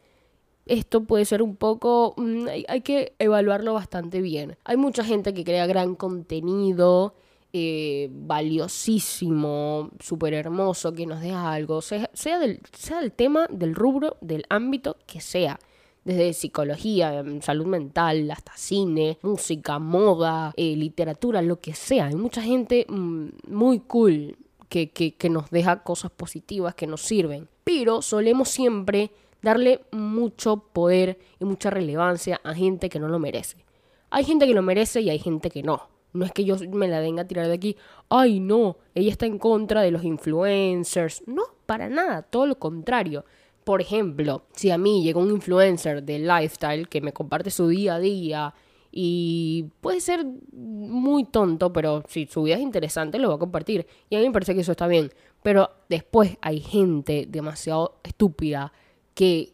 Esto 0.65 1.03
puede 1.03 1.25
ser 1.25 1.41
un 1.41 1.55
poco... 1.55 2.13
Mm, 2.17 2.47
hay, 2.67 2.81
que 2.81 3.13
evaluarlo 3.19 3.73
bastante 3.73 4.21
bien. 4.21 4.57
Hay 4.63 4.77
mucha 4.77 5.03
gente 5.03 5.33
que 5.33 5.43
crea 5.43 5.65
gran 5.65 5.95
contenido, 5.95 7.15
eh, 7.53 8.09
valiosísimo, 8.11 9.89
súper 9.99 10.33
hermoso, 10.33 10.93
que 10.93 11.05
nos 11.05 11.21
deja 11.21 11.51
algo, 11.51 11.81
sea, 11.81 12.09
sea, 12.13 12.39
del, 12.39 12.61
tema, 13.15 13.47
del 13.49 13.75
rubro, 13.75 14.17
del 14.21 14.45
ámbito 14.49 14.97
que 15.05 15.19
sea 15.19 15.59
desde 16.03 16.33
psicología, 16.33 17.19
em, 17.19 17.41
salud 17.41 17.65
mental, 17.65 18.29
hasta 18.31 18.53
cine, 18.55 19.19
música, 19.21 19.77
moda, 19.77 20.53
eh, 20.57 20.75
literatura, 20.75 21.41
lo 21.41 21.59
que 21.59 21.73
sea. 21.73 22.07
Hay 22.07 22.15
mucha 22.15 22.41
gente 22.41 22.85
mm, 22.89 23.27
muy 23.47 23.79
cool 23.81 24.35
que, 24.71 25.29
nos 25.29 25.49
deja 25.49 25.83
cosas 25.83 26.11
positivas, 26.11 26.75
que 26.75 26.87
nos 26.87 27.01
sirven. 27.01 27.49
Pero 27.65 28.01
solemos 28.01 28.49
siempre 28.49 29.11
darle 29.41 29.81
mucho 29.91 30.57
poder 30.71 31.19
y 31.39 31.45
mucha 31.45 31.69
relevancia 31.69 32.39
a 32.43 32.53
gente 32.53 32.89
que 32.89 32.99
no 32.99 33.09
lo 33.09 33.19
merece. 33.19 33.57
Hay 34.09 34.23
gente 34.23 34.47
que 34.47 34.53
lo 34.53 34.61
merece 34.61 35.01
y 35.01 35.09
hay 35.09 35.19
gente 35.19 35.49
que 35.49 35.61
no. 35.61 35.89
No 36.13 36.25
es 36.25 36.31
que 36.31 36.45
yo 36.45 36.55
me 36.71 36.87
la 36.87 36.99
venga 36.99 37.23
a 37.23 37.27
tirar 37.27 37.47
de 37.47 37.53
aquí, 37.53 37.77
ay 38.09 38.39
no, 38.39 38.77
ella 38.95 39.11
está 39.11 39.25
en 39.25 39.37
contra 39.37 39.81
de 39.81 39.91
los 39.91 40.03
influencers. 40.03 41.23
No, 41.25 41.43
para 41.65 41.89
nada, 41.89 42.21
todo 42.21 42.47
lo 42.47 42.57
contrario. 42.57 43.25
Por 43.63 43.81
ejemplo, 43.81 44.43
si 44.53 44.71
a 44.71 44.77
mí 44.77 45.03
llega 45.03 45.19
un 45.19 45.31
influencer 45.31 46.03
de 46.03 46.19
lifestyle 46.19 46.87
que 46.87 47.01
me 47.01 47.13
comparte 47.13 47.51
su 47.51 47.67
día 47.67 47.95
a 47.95 47.99
día 47.99 48.53
y 48.91 49.67
puede 49.79 50.01
ser 50.01 50.25
muy 50.51 51.23
tonto, 51.23 51.71
pero 51.71 52.03
si 52.07 52.27
su 52.27 52.43
vida 52.43 52.55
es 52.55 52.61
interesante, 52.61 53.19
lo 53.19 53.29
va 53.29 53.35
a 53.35 53.39
compartir. 53.39 53.87
Y 54.09 54.15
a 54.15 54.19
mí 54.19 54.25
me 54.25 54.33
parece 54.33 54.53
que 54.53 54.61
eso 54.61 54.71
está 54.71 54.87
bien. 54.87 55.11
Pero 55.41 55.71
después 55.87 56.37
hay 56.41 56.59
gente 56.59 57.25
demasiado 57.27 57.99
estúpida 58.03 58.73
que 59.13 59.53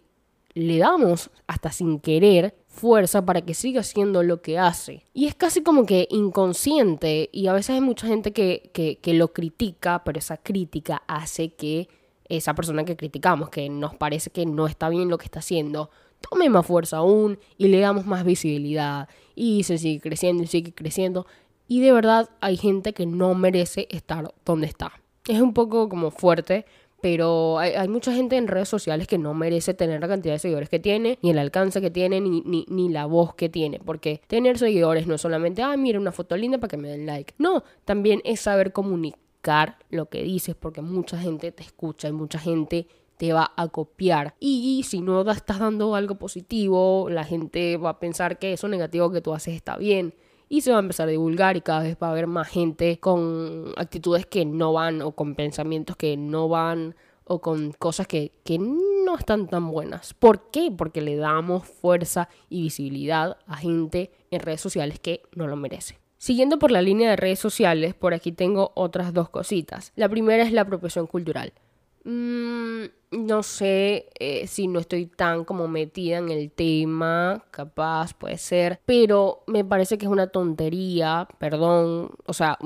le 0.53 0.79
damos, 0.79 1.29
hasta 1.45 1.71
sin 1.71 1.99
querer, 1.99 2.55
fuerza 2.67 3.25
para 3.25 3.41
que 3.41 3.53
siga 3.53 3.81
haciendo 3.81 4.23
lo 4.23 4.41
que 4.41 4.57
hace. 4.57 5.05
Y 5.13 5.27
es 5.27 5.35
casi 5.35 5.61
como 5.61 5.85
que 5.85 6.07
inconsciente. 6.09 7.29
Y 7.31 7.45
a 7.45 7.53
veces 7.53 7.75
hay 7.75 7.81
mucha 7.81 8.07
gente 8.07 8.33
que, 8.33 8.71
que, 8.73 8.97
que 8.97 9.13
lo 9.13 9.33
critica, 9.33 10.03
pero 10.03 10.17
esa 10.17 10.37
crítica 10.37 11.03
hace 11.07 11.53
que 11.53 11.89
esa 12.29 12.55
persona 12.55 12.85
que 12.85 12.95
criticamos, 12.95 13.49
que 13.49 13.69
nos 13.69 13.95
parece 13.95 14.29
que 14.29 14.45
no 14.45 14.67
está 14.67 14.89
bien 14.89 15.09
lo 15.09 15.17
que 15.17 15.25
está 15.25 15.39
haciendo, 15.39 15.89
tome 16.29 16.49
más 16.49 16.65
fuerza 16.65 16.97
aún 16.97 17.39
y 17.57 17.67
le 17.67 17.79
damos 17.79 18.05
más 18.05 18.23
visibilidad 18.25 19.07
y 19.35 19.63
se 19.63 19.77
sigue 19.77 19.99
creciendo 19.99 20.43
y 20.43 20.47
sigue 20.47 20.73
creciendo. 20.73 21.25
Y 21.67 21.81
de 21.81 21.91
verdad 21.91 22.29
hay 22.39 22.57
gente 22.57 22.93
que 22.93 23.05
no 23.05 23.35
merece 23.35 23.87
estar 23.89 24.33
donde 24.45 24.67
está. 24.67 24.93
Es 25.27 25.41
un 25.41 25.53
poco 25.53 25.89
como 25.89 26.11
fuerte, 26.11 26.65
pero 27.01 27.59
hay, 27.59 27.87
mucha 27.89 28.13
gente 28.13 28.37
en 28.37 28.47
redes 28.47 28.69
sociales 28.69 29.07
que 29.07 29.17
no 29.17 29.33
merece 29.33 29.73
tener 29.73 30.01
la 30.01 30.07
cantidad 30.07 30.33
de 30.33 30.39
seguidores 30.39 30.69
que 30.69 30.79
tiene, 30.79 31.19
ni 31.21 31.29
el 31.29 31.37
alcance 31.37 31.81
que 31.81 31.91
tiene, 31.91 32.21
ni, 32.21 32.41
ni, 32.41 32.65
ni 32.69 32.89
la 32.89 33.05
voz 33.05 33.35
que 33.35 33.49
tiene. 33.49 33.79
Porque 33.79 34.21
tener 34.27 34.57
seguidores 34.57 35.05
no 35.05 35.15
es 35.15 35.21
solamente, 35.21 35.61
ah, 35.61 35.75
mira 35.77 35.99
una 35.99 36.11
foto 36.11 36.37
linda 36.37 36.57
para 36.57 36.69
que 36.69 36.77
me 36.77 36.89
den 36.89 37.05
like. 37.05 37.33
No, 37.37 37.63
también 37.85 38.21
es 38.23 38.39
saber 38.39 38.71
comunicar 38.71 39.26
lo 39.89 40.09
que 40.09 40.23
dices, 40.23 40.55
porque 40.55 40.81
mucha 40.81 41.17
gente 41.17 41.51
te 41.51 41.63
escucha 41.63 42.07
y 42.07 42.11
mucha 42.11 42.39
gente 42.39 42.87
te 43.17 43.33
va 43.33 43.51
a 43.55 43.67
copiar. 43.67 44.35
Y 44.39 44.83
si 44.83 45.01
no 45.01 45.29
estás 45.29 45.59
dando 45.59 45.95
algo 45.95 46.15
positivo, 46.15 47.09
la 47.09 47.23
gente 47.23 47.77
va 47.77 47.91
a 47.91 47.99
pensar 47.99 48.39
que 48.39 48.53
eso 48.53 48.67
negativo 48.67 49.11
que 49.11 49.21
tú 49.21 49.33
haces 49.33 49.55
está 49.55 49.77
bien. 49.77 50.13
Y 50.49 50.61
se 50.61 50.71
va 50.71 50.77
a 50.77 50.79
empezar 50.79 51.07
a 51.07 51.11
divulgar 51.11 51.57
y 51.57 51.61
cada 51.61 51.81
vez 51.81 51.97
va 52.01 52.07
a 52.07 52.11
haber 52.11 52.27
más 52.27 52.47
gente 52.47 52.99
con 52.99 53.73
actitudes 53.75 54.25
que 54.25 54.45
no 54.45 54.71
van 54.71 55.01
o 55.01 55.11
con 55.11 55.35
pensamientos 55.35 55.97
que 55.97 56.15
no 56.15 56.47
van 56.47 56.95
o 57.25 57.41
con 57.41 57.73
cosas 57.73 58.07
que, 58.07 58.31
que 58.45 58.57
no 58.57 59.17
están 59.17 59.47
tan 59.47 59.69
buenas. 59.69 60.13
¿Por 60.13 60.49
qué? 60.49 60.71
Porque 60.71 61.01
le 61.01 61.17
damos 61.17 61.67
fuerza 61.67 62.29
y 62.49 62.61
visibilidad 62.61 63.37
a 63.45 63.57
gente 63.57 64.11
en 64.31 64.39
redes 64.39 64.61
sociales 64.61 64.99
que 64.99 65.23
no 65.35 65.47
lo 65.47 65.57
merece. 65.57 65.99
Siguiendo 66.17 66.57
por 66.57 66.71
la 66.71 66.81
línea 66.81 67.11
de 67.11 67.15
redes 67.15 67.39
sociales, 67.39 67.93
por 67.93 68.13
aquí 68.13 68.31
tengo 68.31 68.71
otras 68.73 69.13
dos 69.13 69.29
cositas. 69.29 69.91
La 69.95 70.09
primera 70.09 70.43
es 70.43 70.51
la 70.51 70.61
apropiación 70.61 71.05
cultural. 71.05 71.53
Mm, 72.03 72.85
no 73.11 73.43
sé 73.43 74.09
eh, 74.19 74.47
si 74.47 74.67
no 74.67 74.79
estoy 74.79 75.05
tan 75.05 75.45
como 75.45 75.67
metida 75.67 76.17
en 76.17 76.29
el 76.29 76.51
tema, 76.51 77.43
capaz 77.51 78.13
puede 78.13 78.37
ser, 78.37 78.79
pero 78.85 79.43
me 79.45 79.63
parece 79.65 79.97
que 79.97 80.05
es 80.05 80.11
una 80.11 80.27
tontería, 80.27 81.27
perdón, 81.37 82.11
o 82.25 82.33
sea, 82.33 82.57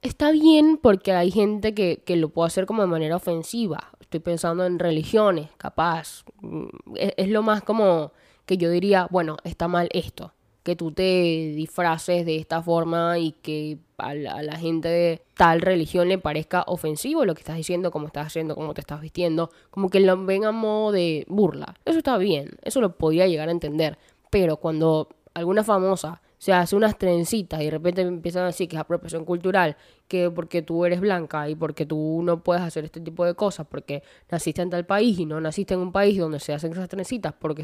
está 0.00 0.32
bien 0.32 0.78
porque 0.82 1.12
hay 1.12 1.30
gente 1.30 1.74
que, 1.74 2.02
que 2.04 2.16
lo 2.16 2.30
puede 2.30 2.46
hacer 2.46 2.66
como 2.66 2.82
de 2.82 2.88
manera 2.88 3.16
ofensiva, 3.16 3.90
estoy 4.00 4.20
pensando 4.20 4.64
en 4.64 4.78
religiones, 4.78 5.50
capaz, 5.58 6.24
mm, 6.40 6.66
es 6.96 7.28
lo 7.28 7.42
más 7.42 7.62
como 7.62 8.12
que 8.46 8.56
yo 8.56 8.70
diría, 8.70 9.08
bueno, 9.10 9.36
está 9.44 9.68
mal 9.68 9.88
esto 9.92 10.32
que 10.62 10.76
tú 10.76 10.92
te 10.92 11.52
disfraces 11.54 12.24
de 12.24 12.36
esta 12.36 12.62
forma 12.62 13.18
y 13.18 13.32
que 13.32 13.78
a 13.98 14.14
la, 14.14 14.56
gente 14.56 14.88
de 14.88 15.22
tal 15.34 15.60
religión 15.60 16.08
le 16.08 16.18
parezca 16.18 16.64
ofensivo 16.66 17.24
lo 17.24 17.34
que 17.34 17.40
estás 17.40 17.56
diciendo, 17.56 17.90
cómo 17.90 18.06
estás 18.06 18.28
haciendo, 18.28 18.54
cómo 18.54 18.74
te 18.74 18.80
estás 18.80 19.00
vistiendo, 19.00 19.50
como 19.70 19.90
que 19.90 20.00
lo 20.00 20.24
ven 20.24 20.44
a 20.44 20.52
modo 20.52 20.92
de 20.92 21.24
burla. 21.28 21.74
Eso 21.84 21.98
está 21.98 22.16
bien, 22.18 22.50
eso 22.62 22.80
lo 22.80 22.96
podía 22.96 23.26
llegar 23.26 23.48
a 23.48 23.52
entender, 23.52 23.98
pero 24.30 24.56
cuando 24.56 25.08
alguna 25.34 25.64
famosa 25.64 26.20
se 26.42 26.52
hace 26.52 26.74
unas 26.74 26.98
trencitas 26.98 27.60
y 27.60 27.66
de 27.66 27.70
repente 27.70 28.02
empiezan 28.02 28.42
a 28.42 28.46
decir 28.46 28.68
que 28.68 28.74
es 28.74 28.80
apropiación 28.80 29.24
cultural, 29.24 29.76
que 30.08 30.28
porque 30.28 30.60
tú 30.60 30.84
eres 30.84 31.00
blanca 31.00 31.48
y 31.48 31.54
porque 31.54 31.86
tú 31.86 32.20
no 32.24 32.42
puedes 32.42 32.64
hacer 32.64 32.84
este 32.84 33.00
tipo 33.00 33.24
de 33.24 33.36
cosas, 33.36 33.64
porque 33.70 34.02
naciste 34.28 34.60
en 34.60 34.68
tal 34.68 34.84
país 34.84 35.20
y 35.20 35.24
no 35.24 35.40
naciste 35.40 35.74
en 35.74 35.78
un 35.78 35.92
país 35.92 36.18
donde 36.18 36.40
se 36.40 36.52
hacen 36.52 36.72
esas 36.72 36.88
trencitas, 36.88 37.32
porque, 37.38 37.62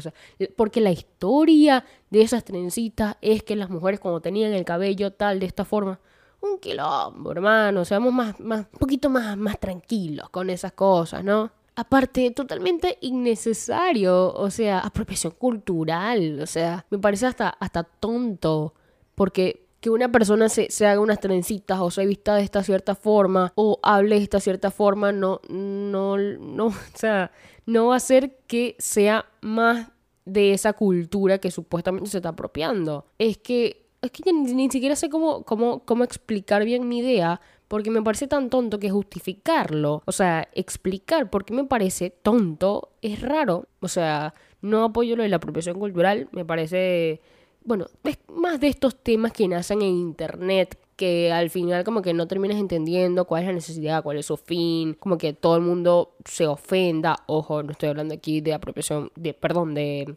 porque 0.55 0.79
la 0.79 0.91
historia 0.91 1.83
de 2.09 2.21
esas 2.21 2.45
trencitas 2.45 3.17
es 3.19 3.43
que 3.43 3.57
las 3.57 3.69
mujeres 3.69 3.99
cuando 3.99 4.21
tenían 4.21 4.53
el 4.53 4.63
cabello 4.63 5.11
tal 5.11 5.41
de 5.41 5.47
esta 5.47 5.65
forma, 5.65 5.99
un 6.39 6.57
quilombo, 6.57 7.33
hermano, 7.33 7.83
seamos 7.83 8.13
más, 8.13 8.39
más, 8.39 8.61
un 8.71 8.79
poquito 8.79 9.09
más, 9.09 9.35
más 9.35 9.59
tranquilos 9.59 10.29
con 10.29 10.49
esas 10.49 10.71
cosas, 10.71 11.21
¿no? 11.21 11.51
Aparte, 11.79 12.31
totalmente 12.31 12.97
innecesario, 12.99 14.33
o 14.33 14.51
sea, 14.51 14.79
apropiación 14.79 15.31
cultural, 15.37 16.41
o 16.41 16.45
sea, 16.45 16.85
me 16.89 16.99
parece 16.99 17.25
hasta, 17.25 17.47
hasta 17.47 17.83
tonto, 17.85 18.73
porque 19.15 19.65
que 19.79 19.89
una 19.89 20.11
persona 20.11 20.49
se, 20.49 20.69
se, 20.71 20.85
haga 20.85 20.99
unas 20.99 21.21
trencitas 21.21 21.79
o 21.79 21.89
se 21.89 22.05
vista 22.05 22.35
de 22.35 22.43
esta 22.43 22.63
cierta 22.63 22.95
forma 22.95 23.53
o 23.55 23.79
hable 23.81 24.15
de 24.15 24.23
esta 24.23 24.41
cierta 24.41 24.71
forma, 24.71 25.13
no, 25.13 25.39
no, 25.47 26.17
no, 26.17 26.65
o 26.67 26.73
sea, 26.95 27.31
no 27.65 27.87
va 27.87 27.93
a 27.93 27.97
hacer 27.97 28.39
que 28.45 28.75
sea 28.77 29.25
más 29.39 29.87
de 30.25 30.51
esa 30.51 30.73
cultura 30.73 31.37
que 31.37 31.49
supuestamente 31.49 32.09
se 32.09 32.17
está 32.17 32.29
apropiando. 32.29 33.05
Es 33.17 33.37
que, 33.37 33.87
es 34.01 34.11
que 34.11 34.33
ni, 34.33 34.53
ni 34.53 34.69
siquiera 34.69 34.97
sé 34.97 35.09
cómo, 35.09 35.43
cómo, 35.45 35.85
cómo 35.85 36.03
explicar 36.03 36.65
bien 36.65 36.89
mi 36.89 36.97
idea, 36.97 37.39
porque 37.69 37.91
me 37.91 38.01
parece 38.01 38.27
tan 38.27 38.49
tonto 38.49 38.79
que 38.79 38.89
justificarlo, 38.89 40.01
o 40.05 40.11
sea, 40.11 40.49
explicar 40.53 41.29
por 41.29 41.45
qué 41.45 41.53
me 41.53 41.63
parece 41.63 42.09
tonto 42.09 42.89
es 43.01 43.21
raro. 43.21 43.67
O 43.79 43.87
sea, 43.87 44.33
no 44.61 44.83
apoyo 44.83 45.15
lo 45.15 45.23
de 45.23 45.29
la 45.29 45.37
apropiación 45.37 45.77
cultural, 45.79 46.27
me 46.31 46.43
parece, 46.43 47.21
bueno, 47.63 47.85
es 48.03 48.17
más 48.27 48.59
de 48.59 48.67
estos 48.69 48.95
temas 49.01 49.31
que 49.31 49.47
nacen 49.47 49.83
en 49.83 49.95
internet 49.95 50.77
que 50.95 51.31
al 51.31 51.51
final 51.51 51.83
como 51.83 52.01
que 52.01 52.13
no 52.13 52.27
terminas 52.27 52.57
entendiendo 52.57 53.25
cuál 53.25 53.43
es 53.43 53.47
la 53.47 53.53
necesidad, 53.53 54.03
cuál 54.03 54.17
es 54.17 54.25
su 54.25 54.35
fin, 54.35 54.95
como 54.95 55.19
que 55.19 55.33
todo 55.33 55.55
el 55.55 55.61
mundo 55.61 56.15
se 56.25 56.47
ofenda, 56.47 57.17
ojo, 57.27 57.61
no 57.61 57.71
estoy 57.71 57.89
hablando 57.89 58.15
aquí 58.15 58.41
de 58.41 58.53
apropiación, 58.53 59.11
de, 59.15 59.35
perdón, 59.35 59.75
de, 59.75 60.15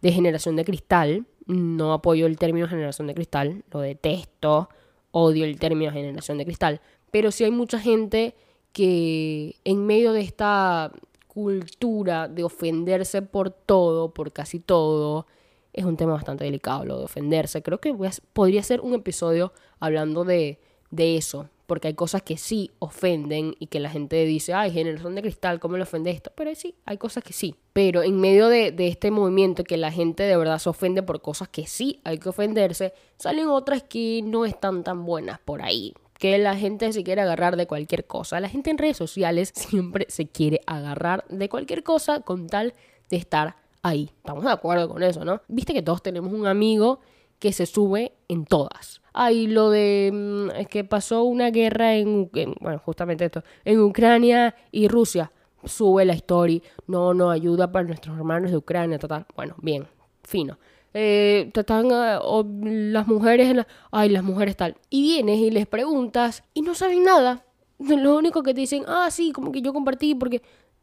de 0.00 0.12
generación 0.12 0.56
de 0.56 0.64
cristal, 0.64 1.26
no 1.46 1.92
apoyo 1.92 2.24
el 2.26 2.38
término 2.38 2.66
generación 2.66 3.06
de 3.08 3.14
cristal, 3.14 3.62
lo 3.70 3.80
detesto, 3.80 4.70
odio 5.14 5.44
el 5.44 5.60
término 5.60 5.92
generación 5.92 6.38
de 6.38 6.44
cristal, 6.44 6.80
pero 7.14 7.30
sí 7.30 7.44
hay 7.44 7.52
mucha 7.52 7.78
gente 7.78 8.34
que 8.72 9.54
en 9.64 9.86
medio 9.86 10.12
de 10.12 10.20
esta 10.20 10.90
cultura 11.28 12.26
de 12.26 12.42
ofenderse 12.42 13.22
por 13.22 13.50
todo, 13.50 14.12
por 14.12 14.32
casi 14.32 14.58
todo, 14.58 15.28
es 15.72 15.84
un 15.84 15.96
tema 15.96 16.14
bastante 16.14 16.42
delicado 16.42 16.84
lo 16.84 16.98
de 16.98 17.04
ofenderse. 17.04 17.62
Creo 17.62 17.80
que 17.80 17.94
podría 18.32 18.64
ser 18.64 18.80
un 18.80 18.94
episodio 18.94 19.52
hablando 19.78 20.24
de, 20.24 20.58
de 20.90 21.16
eso, 21.16 21.50
porque 21.68 21.86
hay 21.86 21.94
cosas 21.94 22.22
que 22.22 22.36
sí 22.36 22.72
ofenden 22.80 23.54
y 23.60 23.68
que 23.68 23.78
la 23.78 23.90
gente 23.90 24.24
dice, 24.24 24.52
ay, 24.52 24.72
generación 24.72 25.14
de 25.14 25.22
cristal, 25.22 25.60
¿cómo 25.60 25.76
le 25.76 25.84
ofende 25.84 26.10
esto? 26.10 26.32
Pero 26.34 26.52
sí, 26.56 26.74
hay 26.84 26.98
cosas 26.98 27.22
que 27.22 27.32
sí. 27.32 27.54
Pero 27.72 28.02
en 28.02 28.20
medio 28.20 28.48
de, 28.48 28.72
de, 28.72 28.88
este 28.88 29.12
movimiento 29.12 29.62
que 29.62 29.76
la 29.76 29.92
gente 29.92 30.24
de 30.24 30.36
verdad 30.36 30.58
se 30.58 30.68
ofende 30.68 31.04
por 31.04 31.22
cosas 31.22 31.46
que 31.46 31.68
sí 31.68 32.00
hay 32.02 32.18
que 32.18 32.30
ofenderse, 32.30 32.92
salen 33.18 33.46
otras 33.46 33.84
que 33.84 34.20
no 34.24 34.44
están 34.44 34.82
tan 34.82 35.04
buenas 35.04 35.38
por 35.38 35.62
ahí 35.62 35.94
que 36.18 36.38
la 36.38 36.56
gente 36.56 36.92
se 36.92 37.04
quiere 37.04 37.22
agarrar 37.22 37.56
de 37.56 37.66
cualquier 37.66 38.06
cosa. 38.06 38.40
La 38.40 38.48
gente 38.48 38.70
en 38.70 38.78
redes 38.78 38.96
sociales 38.96 39.52
siempre 39.54 40.06
se 40.08 40.26
quiere 40.26 40.60
agarrar 40.66 41.24
de 41.28 41.48
cualquier 41.48 41.82
cosa 41.82 42.20
con 42.20 42.46
tal 42.46 42.74
de 43.10 43.16
estar 43.16 43.56
ahí. 43.82 44.10
Estamos 44.16 44.44
de 44.44 44.50
acuerdo 44.50 44.88
con 44.88 45.02
eso, 45.02 45.24
¿no? 45.24 45.42
Viste 45.48 45.74
que 45.74 45.82
todos 45.82 46.02
tenemos 46.02 46.32
un 46.32 46.46
amigo 46.46 47.00
que 47.38 47.52
se 47.52 47.66
sube 47.66 48.12
en 48.28 48.46
todas. 48.46 49.02
Ay, 49.12 49.46
lo 49.46 49.70
de 49.70 50.10
mm, 50.12 50.66
que 50.66 50.84
pasó 50.84 51.24
una 51.24 51.50
guerra 51.50 51.94
en, 51.96 52.30
bueno, 52.60 52.78
justamente 52.84 53.26
esto, 53.26 53.42
en 53.64 53.80
Ucrania 53.80 54.54
y 54.70 54.88
Rusia. 54.88 55.30
Sube 55.64 56.04
la 56.04 56.12
story, 56.12 56.62
no, 56.86 57.14
no, 57.14 57.30
ayuda 57.30 57.72
para 57.72 57.86
nuestros 57.86 58.16
hermanos 58.18 58.50
de 58.50 58.56
Ucrania, 58.58 58.98
total. 58.98 59.26
Bueno, 59.34 59.54
bien, 59.62 59.86
fino 60.22 60.58
eh, 60.94 61.50
te 61.52 61.60
eh, 61.60 62.18
o 62.22 62.46
las 62.62 63.08
mujeres, 63.08 63.66
ay, 63.90 64.08
las 64.08 64.22
mujeres 64.22 64.56
tal. 64.56 64.76
Y 64.90 65.02
vienes 65.02 65.40
y 65.40 65.50
les 65.50 65.66
preguntas 65.66 66.44
y 66.54 66.62
no 66.62 66.74
saben 66.74 67.02
nada. 67.02 67.44
Lo 67.78 68.16
único 68.16 68.42
que 68.44 68.54
te 68.54 68.60
dicen, 68.60 68.84
ah, 68.86 69.08
sí, 69.10 69.32
como 69.32 69.50
que 69.50 69.60
yo 69.60 69.72
compartí, 69.72 70.14
porque 70.14 70.40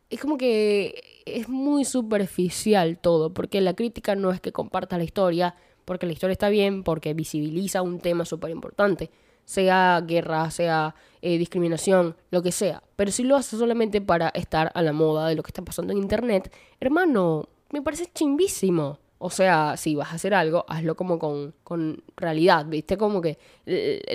es 0.10 0.20
como 0.20 0.38
que 0.38 1.24
es 1.26 1.48
muy 1.48 1.86
superficial 1.86 2.98
todo, 2.98 3.34
porque 3.34 3.62
la 3.62 3.74
crítica 3.74 4.14
no 4.16 4.32
es 4.32 4.42
que 4.42 4.52
compartas 4.52 5.00
la 5.00 5.06
historia, 5.06 5.56
porque 5.86 6.06
la 6.06 6.12
historia 6.12 6.34
está 6.34 6.50
bien, 6.50 6.84
porque 6.84 7.14
visibiliza 7.14 7.82
un 7.82 8.00
tema 8.00 8.26
súper 8.26 8.52
importante, 8.52 9.10
sea 9.46 10.02
guerra, 10.06 10.52
sea 10.52 10.94
eh, 11.22 11.38
discriminación, 11.38 12.18
lo 12.32 12.42
que 12.42 12.52
sea. 12.52 12.84
Pero 12.98 13.12
si 13.12 13.24
lo 13.24 13.38
haces 13.38 13.60
solamente 13.60 14.02
para 14.02 14.28
estar 14.30 14.72
a 14.76 14.82
la 14.82 14.92
moda 14.92 15.28
de 15.28 15.36
lo 15.36 15.44
que 15.44 15.50
está 15.50 15.62
pasando 15.62 15.94
en 15.94 16.00
Internet, 16.00 16.54
hermano, 16.82 17.48
me 17.72 17.82
parece 17.82 18.12
chimbísimo. 18.14 19.00
O 19.24 19.30
sea, 19.30 19.78
si 19.78 19.94
vas 19.94 20.12
a 20.12 20.16
hacer 20.16 20.34
algo, 20.34 20.66
hazlo 20.68 20.96
como 20.96 21.20
con, 21.20 21.54
con 21.64 22.04
realidad, 22.18 22.66
¿viste? 22.66 22.98
Como 22.98 23.22
que 23.22 23.38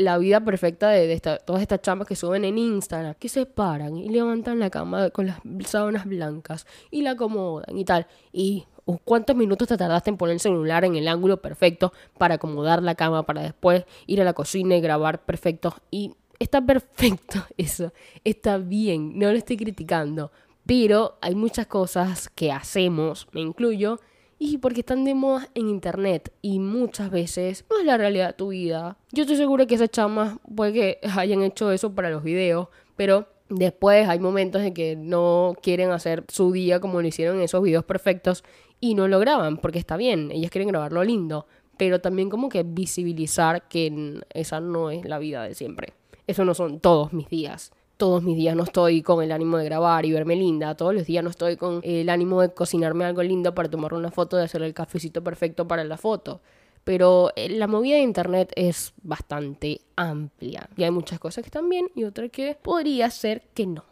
la 0.01 0.19
vida 0.19 0.41
perfecta 0.41 0.89
de, 0.89 1.21
todas 1.21 1.63
estas 1.63 1.81
chambas 1.81 2.09
que 2.09 2.17
suben 2.17 2.45
en 2.45 2.59
Instagram, 2.59 3.15
que 3.15 3.29
se 3.29 3.47
paran 3.47 3.97
y 3.97 4.09
levantan 4.09 4.59
la 4.59 4.69
cama 4.69 5.11
con 5.11 5.27
las 5.29 5.39
sábanas 5.65 6.07
blancas 6.07 6.67
y 6.91 7.03
la 7.03 7.13
acomodan 7.13 7.79
y 7.79 7.85
tal. 7.85 8.09
Y 8.33 8.67
uh, 8.87 8.99
cuántos 9.05 9.37
minutos 9.37 9.69
te 9.69 9.77
tardaste 9.77 10.11
en 10.11 10.17
poner 10.17 10.35
el 10.35 10.41
celular 10.41 10.85
en 10.85 10.97
el 10.97 11.07
ángulo 11.07 11.41
perfecto 11.41 11.93
para 12.19 12.35
acomodar 12.35 12.83
la 12.83 12.97
cama, 12.97 13.25
para 13.25 13.43
después 13.43 13.85
ir 14.09 14.21
a 14.21 14.25
la 14.25 14.33
cocina 14.33 14.75
y 14.75 14.81
grabar 14.81 15.25
perfecto. 15.25 15.73
Y 15.89 16.17
está 16.41 16.67
perfecto 16.67 17.45
eso, 17.57 17.93
está 18.25 18.59
bien, 18.59 19.17
no 19.17 19.31
lo 19.31 19.39
estoy 19.39 19.57
criticando. 19.57 20.33
Pero 20.67 21.17
hay 21.21 21.37
muchas 21.37 21.69
cosas 21.69 22.29
que 22.29 22.51
hacemos, 22.51 23.29
me 23.31 23.41
incluyo, 23.41 24.01
y 24.39 24.59
porque 24.59 24.81
están 24.81 25.05
de 25.05 25.15
moda 25.15 25.49
en 25.55 25.69
internet 25.69 26.33
y 26.43 26.59
muchas 26.59 27.11
veces 27.11 27.65
no 27.71 27.79
es 27.79 27.87
la 27.87 27.97
realidad 27.97 28.29
de 28.29 28.33
tu 28.35 28.49
vida. 28.49 28.99
Yo 29.13 29.23
estoy 29.23 29.37
segura 29.37 29.67
que 29.67 29.77
esas 29.77 29.91
chamas 29.91 30.39
puede 30.55 30.73
que 30.73 30.99
hayan 31.17 31.43
hecho 31.43 31.71
eso 31.73 31.95
para 31.95 32.11
los 32.11 32.23
videos, 32.23 32.69
pero 32.97 33.27
después 33.49 34.09
hay 34.09 34.19
momentos 34.19 34.63
en 34.63 34.75
que 34.75 34.97
no 34.97 35.55
quieren 35.63 35.91
hacer 35.91 36.25
su 36.29 36.53
día 36.53 36.81
como 36.81 37.01
lo 37.01 37.09
hicieron 37.09 37.41
esos 37.41 37.63
videos 37.63 37.85
perfectos 37.85 38.45
y 38.81 38.95
no 38.95 39.09
lo 39.09 39.19
graban 39.19 39.57
porque 39.57 39.79
está 39.79 39.97
bien, 39.97 40.31
ellas 40.31 40.51
quieren 40.51 40.69
grabarlo 40.69 41.03
lindo, 41.03 41.47
pero 41.79 42.01
también 42.01 42.29
como 42.29 42.49
que 42.49 42.63
visibilizar 42.63 43.69
que 43.69 44.21
esa 44.35 44.61
no 44.61 44.91
es 44.91 45.05
la 45.05 45.19
vida 45.19 45.45
de 45.45 45.55
siempre. 45.55 45.95
Eso 46.27 46.45
no 46.45 46.55
son 46.55 46.81
todos 46.81 47.13
mis 47.13 47.29
días 47.29 47.73
todos 47.97 48.23
mis 48.23 48.37
días 48.37 48.55
no 48.55 48.65
estoy 48.65 49.03
con 49.03 49.23
el 49.23 49.33
ánimo 49.33 49.59
de 49.59 49.65
grabar 49.65 50.05
y 50.05 50.13
verme 50.13 50.37
linda, 50.37 50.75
todos 50.75 50.95
los 50.95 51.07
días 51.07 51.25
no 51.25 51.31
estoy 51.31 51.57
con 51.57 51.81
el 51.83 52.09
ánimo 52.09 52.41
de 52.43 52.53
cocinarme 52.53 53.05
algo 53.05 53.23
lindo 53.23 53.55
para 53.55 53.71
tomar 53.71 53.95
una 53.95 54.11
foto, 54.11 54.37
de 54.37 54.45
hacer 54.45 54.63
el 54.63 54.75
cafecito 54.75 55.23
perfecto 55.25 55.67
para 55.67 55.85
la 55.85 55.97
foto. 55.97 56.41
Pero 56.85 57.33
eh, 57.35 57.49
la 57.49 57.67
movida 57.67 57.97
de 57.97 58.03
internet 58.03 58.53
es 58.55 58.93
bastante 59.03 59.81
amplia 59.97 60.69
y 60.77 60.85
hay 60.85 60.91
muchas 60.91 61.19
cosas 61.19 61.43
que 61.43 61.49
están 61.49 61.69
bien 61.69 61.89
y 61.97 62.05
otras 62.05 62.31
que 62.31 62.57
podría 62.61 63.11
ser 63.11 63.43
que 63.55 63.67
no. 63.67 63.85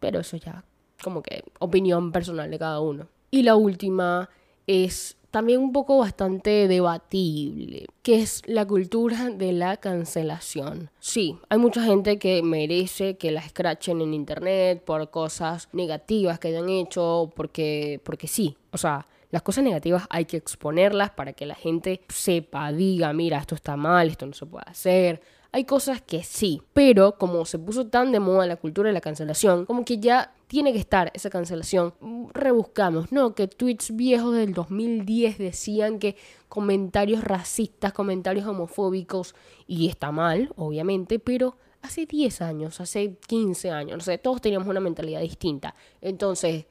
Pero 0.00 0.20
eso 0.20 0.36
ya 0.36 0.64
como 1.02 1.22
que 1.22 1.44
opinión 1.58 2.12
personal 2.12 2.50
de 2.50 2.58
cada 2.58 2.80
uno. 2.80 3.08
Y 3.30 3.42
la 3.42 3.56
última 3.56 4.28
es 4.66 5.16
también 5.32 5.60
un 5.60 5.72
poco 5.72 5.98
bastante 5.98 6.68
debatible, 6.68 7.86
que 8.02 8.20
es 8.20 8.42
la 8.46 8.66
cultura 8.66 9.30
de 9.30 9.52
la 9.52 9.78
cancelación. 9.78 10.90
Sí, 11.00 11.38
hay 11.48 11.58
mucha 11.58 11.82
gente 11.82 12.18
que 12.18 12.42
merece 12.42 13.16
que 13.16 13.32
la 13.32 13.40
escrachen 13.40 14.02
en 14.02 14.14
internet 14.14 14.84
por 14.84 15.10
cosas 15.10 15.68
negativas 15.72 16.38
que 16.38 16.48
hayan 16.48 16.68
hecho, 16.68 17.32
porque, 17.34 18.00
porque 18.04 18.28
sí, 18.28 18.56
o 18.72 18.78
sea, 18.78 19.06
las 19.30 19.40
cosas 19.40 19.64
negativas 19.64 20.06
hay 20.10 20.26
que 20.26 20.36
exponerlas 20.36 21.10
para 21.10 21.32
que 21.32 21.46
la 21.46 21.54
gente 21.54 22.02
sepa, 22.08 22.70
diga, 22.70 23.12
mira, 23.14 23.38
esto 23.38 23.54
está 23.54 23.76
mal, 23.76 24.08
esto 24.08 24.26
no 24.26 24.34
se 24.34 24.44
puede 24.44 24.66
hacer, 24.68 25.22
hay 25.50 25.64
cosas 25.64 26.02
que 26.02 26.22
sí, 26.22 26.62
pero 26.74 27.16
como 27.16 27.46
se 27.46 27.58
puso 27.58 27.86
tan 27.86 28.12
de 28.12 28.20
moda 28.20 28.46
la 28.46 28.56
cultura 28.56 28.88
de 28.88 28.94
la 28.94 29.00
cancelación, 29.00 29.64
como 29.64 29.84
que 29.84 29.98
ya 29.98 30.34
tiene 30.52 30.74
que 30.74 30.78
estar 30.78 31.10
esa 31.14 31.30
cancelación. 31.30 31.94
Rebuscamos, 32.34 33.10
¿no? 33.10 33.34
Que 33.34 33.48
tweets 33.48 33.96
viejos 33.96 34.36
del 34.36 34.52
2010 34.52 35.38
decían 35.38 35.98
que 35.98 36.14
comentarios 36.50 37.24
racistas, 37.24 37.94
comentarios 37.94 38.46
homofóbicos, 38.46 39.34
y 39.66 39.88
está 39.88 40.12
mal, 40.12 40.52
obviamente, 40.56 41.18
pero 41.18 41.56
hace 41.80 42.04
10 42.04 42.42
años, 42.42 42.82
hace 42.82 43.16
15 43.26 43.70
años, 43.70 43.96
no 43.96 44.04
sé, 44.04 44.18
todos 44.18 44.42
teníamos 44.42 44.68
una 44.68 44.80
mentalidad 44.80 45.22
distinta. 45.22 45.74
Entonces, 46.02 46.66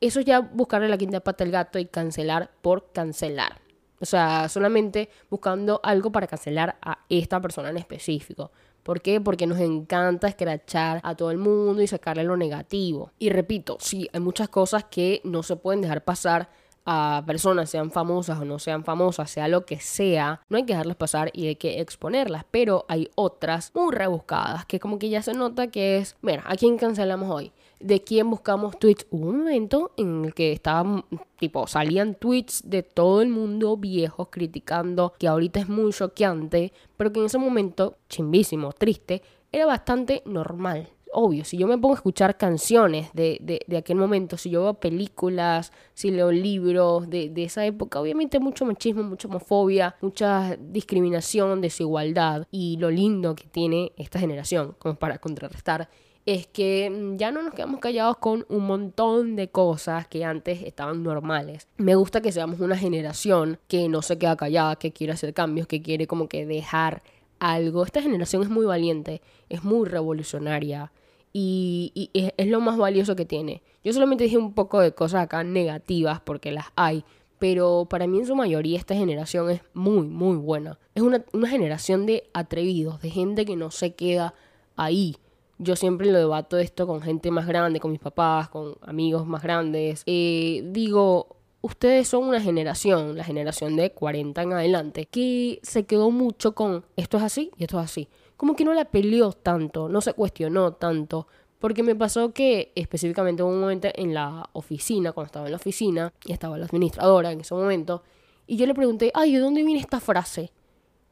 eso 0.00 0.20
ya 0.20 0.40
buscarle 0.40 0.88
la 0.88 0.98
quinta 0.98 1.20
pata 1.20 1.44
al 1.44 1.52
gato 1.52 1.78
y 1.78 1.84
cancelar 1.84 2.50
por 2.60 2.90
cancelar. 2.90 3.60
O 4.00 4.04
sea, 4.04 4.48
solamente 4.48 5.10
buscando 5.30 5.78
algo 5.84 6.10
para 6.10 6.26
cancelar 6.26 6.76
a 6.82 7.04
esta 7.08 7.40
persona 7.40 7.70
en 7.70 7.76
específico. 7.76 8.50
¿Por 8.82 9.00
qué? 9.00 9.20
Porque 9.20 9.46
nos 9.46 9.60
encanta 9.60 10.28
escrachar 10.28 11.00
a 11.04 11.14
todo 11.14 11.30
el 11.30 11.38
mundo 11.38 11.82
y 11.82 11.86
sacarle 11.86 12.24
lo 12.24 12.36
negativo. 12.36 13.12
Y 13.18 13.30
repito, 13.30 13.76
sí, 13.80 14.08
hay 14.12 14.20
muchas 14.20 14.48
cosas 14.48 14.84
que 14.84 15.20
no 15.24 15.42
se 15.42 15.56
pueden 15.56 15.82
dejar 15.82 16.04
pasar 16.04 16.48
a 16.84 17.22
personas, 17.26 17.70
sean 17.70 17.90
famosas 17.90 18.40
o 18.40 18.44
no 18.44 18.58
sean 18.58 18.84
famosas, 18.84 19.30
sea 19.30 19.48
lo 19.48 19.64
que 19.64 19.78
sea, 19.78 20.40
no 20.48 20.56
hay 20.56 20.64
que 20.64 20.72
dejarlas 20.72 20.96
pasar 20.96 21.30
y 21.32 21.46
hay 21.46 21.56
que 21.56 21.80
exponerlas, 21.80 22.44
pero 22.50 22.84
hay 22.88 23.08
otras 23.14 23.70
muy 23.74 23.94
rebuscadas 23.94 24.66
que 24.66 24.80
como 24.80 24.98
que 24.98 25.08
ya 25.08 25.22
se 25.22 25.32
nota 25.32 25.68
que 25.68 25.98
es, 25.98 26.16
mira, 26.22 26.42
¿a 26.46 26.56
quién 26.56 26.78
cancelamos 26.78 27.30
hoy? 27.30 27.52
¿De 27.82 28.02
quién 28.02 28.30
buscamos 28.30 28.78
tweets? 28.78 29.06
Hubo 29.10 29.28
un 29.28 29.38
momento 29.38 29.92
en 29.96 30.24
el 30.24 30.34
que 30.34 30.52
estaban, 30.52 31.04
tipo, 31.38 31.66
salían 31.66 32.14
tweets 32.14 32.62
de 32.64 32.82
todo 32.82 33.22
el 33.22 33.28
mundo 33.28 33.76
viejos 33.76 34.28
criticando, 34.30 35.14
que 35.18 35.26
ahorita 35.26 35.60
es 35.60 35.68
muy 35.68 35.92
choqueante, 35.92 36.72
pero 36.96 37.12
que 37.12 37.20
en 37.20 37.26
ese 37.26 37.38
momento, 37.38 37.96
chimbísimo, 38.08 38.72
triste, 38.72 39.22
era 39.50 39.66
bastante 39.66 40.22
normal 40.24 40.88
obvio, 41.12 41.44
si 41.44 41.58
yo 41.58 41.66
me 41.66 41.78
pongo 41.78 41.94
a 41.94 41.96
escuchar 41.96 42.36
canciones 42.36 43.10
de, 43.12 43.38
de, 43.66 43.76
aquel 43.76 43.96
momento, 43.96 44.36
si 44.36 44.50
yo 44.50 44.62
veo 44.62 44.74
películas, 44.74 45.72
si 45.94 46.10
leo 46.10 46.32
libros 46.32 47.08
de, 47.08 47.28
de, 47.28 47.44
esa 47.44 47.64
época, 47.66 48.00
obviamente 48.00 48.40
mucho 48.40 48.64
machismo, 48.64 49.02
mucha 49.02 49.28
homofobia, 49.28 49.94
mucha 50.00 50.56
discriminación, 50.56 51.60
desigualdad 51.60 52.46
y 52.50 52.78
lo 52.78 52.90
lindo 52.90 53.34
que 53.34 53.44
tiene 53.44 53.92
esta 53.96 54.18
generación, 54.18 54.74
como 54.78 54.94
para 54.94 55.18
contrarrestar, 55.18 55.90
es 56.26 56.46
que 56.46 56.90
mm, 56.90 57.16
ya 57.16 57.30
no 57.30 57.42
nos 57.42 57.54
quedamos 57.54 57.80
callados 57.80 58.18
con 58.18 58.46
un 58.48 58.66
montón 58.66 59.36
de 59.36 59.48
cosas 59.48 60.06
que 60.08 60.24
antes 60.24 60.62
estaban 60.62 61.02
normales. 61.02 61.68
Me 61.76 61.94
gusta 61.94 62.20
que 62.20 62.32
seamos 62.32 62.60
una 62.60 62.76
generación 62.76 63.58
que 63.68 63.88
no 63.88 64.02
se 64.02 64.18
queda 64.18 64.36
callada, 64.36 64.76
que 64.76 64.92
quiere 64.92 65.12
hacer 65.12 65.34
cambios, 65.34 65.66
que 65.66 65.82
quiere 65.82 66.06
como 66.06 66.28
que 66.28 66.46
dejar 66.46 67.02
algo. 67.38 67.84
Esta 67.84 68.02
generación 68.02 68.42
es 68.42 68.50
muy 68.50 68.64
valiente, 68.66 69.20
es 69.48 69.64
muy 69.64 69.88
revolucionaria 69.88 70.92
y, 71.32 72.10
es, 72.14 72.46
lo 72.46 72.60
más 72.60 72.76
valioso 72.76 73.16
que 73.16 73.24
tiene. 73.24 73.62
Yo 73.82 73.92
solamente 73.92 74.24
dije 74.24 74.38
un 74.38 74.54
poco 74.54 74.80
de 74.80 74.94
cosas 74.94 75.22
acá 75.22 75.42
negativas 75.44 76.20
porque 76.20 76.52
las 76.52 76.66
hay, 76.76 77.04
pero 77.38 77.86
para 77.88 78.06
mí 78.06 78.18
en 78.18 78.26
su 78.26 78.36
mayoría 78.36 78.78
esta 78.78 78.94
generación 78.94 79.50
es 79.50 79.62
muy, 79.74 80.06
muy 80.06 80.36
buena. 80.36 80.78
Es 80.94 81.02
una, 81.02 81.24
generación 81.48 82.06
de 82.06 82.24
atrevidos, 82.32 83.00
de 83.02 83.10
gente 83.10 83.44
que 83.44 83.56
no 83.56 83.70
se 83.70 83.94
queda 83.94 84.34
ahí. 84.76 85.16
Yo 85.58 85.76
siempre 85.76 86.10
lo 86.10 86.18
debato 86.18 86.58
esto 86.58 86.86
con 86.86 87.02
gente 87.02 87.30
más 87.30 87.46
grande, 87.46 87.80
con 87.80 87.92
mis 87.92 88.00
papás, 88.00 88.48
con 88.48 88.74
amigos 88.82 89.26
más 89.26 89.42
grandes. 89.42 90.02
Eh, 90.06 90.62
digo, 90.66 91.36
ustedes 91.60 92.08
son 92.08 92.24
una 92.24 92.40
generación, 92.40 93.16
la 93.16 93.24
generación 93.24 93.76
de 93.76 93.92
40 93.92 94.42
en 94.42 94.52
adelante, 94.52 95.06
que 95.06 95.60
se 95.62 95.84
quedó 95.84 96.10
mucho 96.10 96.54
con 96.54 96.84
esto 96.96 97.16
es 97.18 97.22
así 97.22 97.50
y 97.56 97.64
esto 97.64 97.78
es 97.78 97.84
así 97.84 98.08
como 98.42 98.56
que 98.56 98.64
no 98.64 98.74
la 98.74 98.86
peleó 98.86 99.32
tanto, 99.32 99.88
no 99.88 100.00
se 100.00 100.14
cuestionó 100.14 100.72
tanto. 100.72 101.28
Porque 101.60 101.84
me 101.84 101.94
pasó 101.94 102.32
que 102.32 102.72
específicamente 102.74 103.44
hubo 103.44 103.52
un 103.52 103.60
momento 103.60 103.86
en 103.94 104.14
la 104.14 104.50
oficina, 104.52 105.12
cuando 105.12 105.26
estaba 105.26 105.46
en 105.46 105.52
la 105.52 105.58
oficina, 105.58 106.12
y 106.24 106.32
estaba 106.32 106.58
la 106.58 106.64
administradora 106.64 107.30
en 107.30 107.42
ese 107.42 107.54
momento, 107.54 108.02
y 108.48 108.56
yo 108.56 108.66
le 108.66 108.74
pregunté, 108.74 109.12
ay, 109.14 109.34
¿de 109.34 109.38
dónde 109.38 109.62
viene 109.62 109.78
esta 109.78 110.00
frase? 110.00 110.50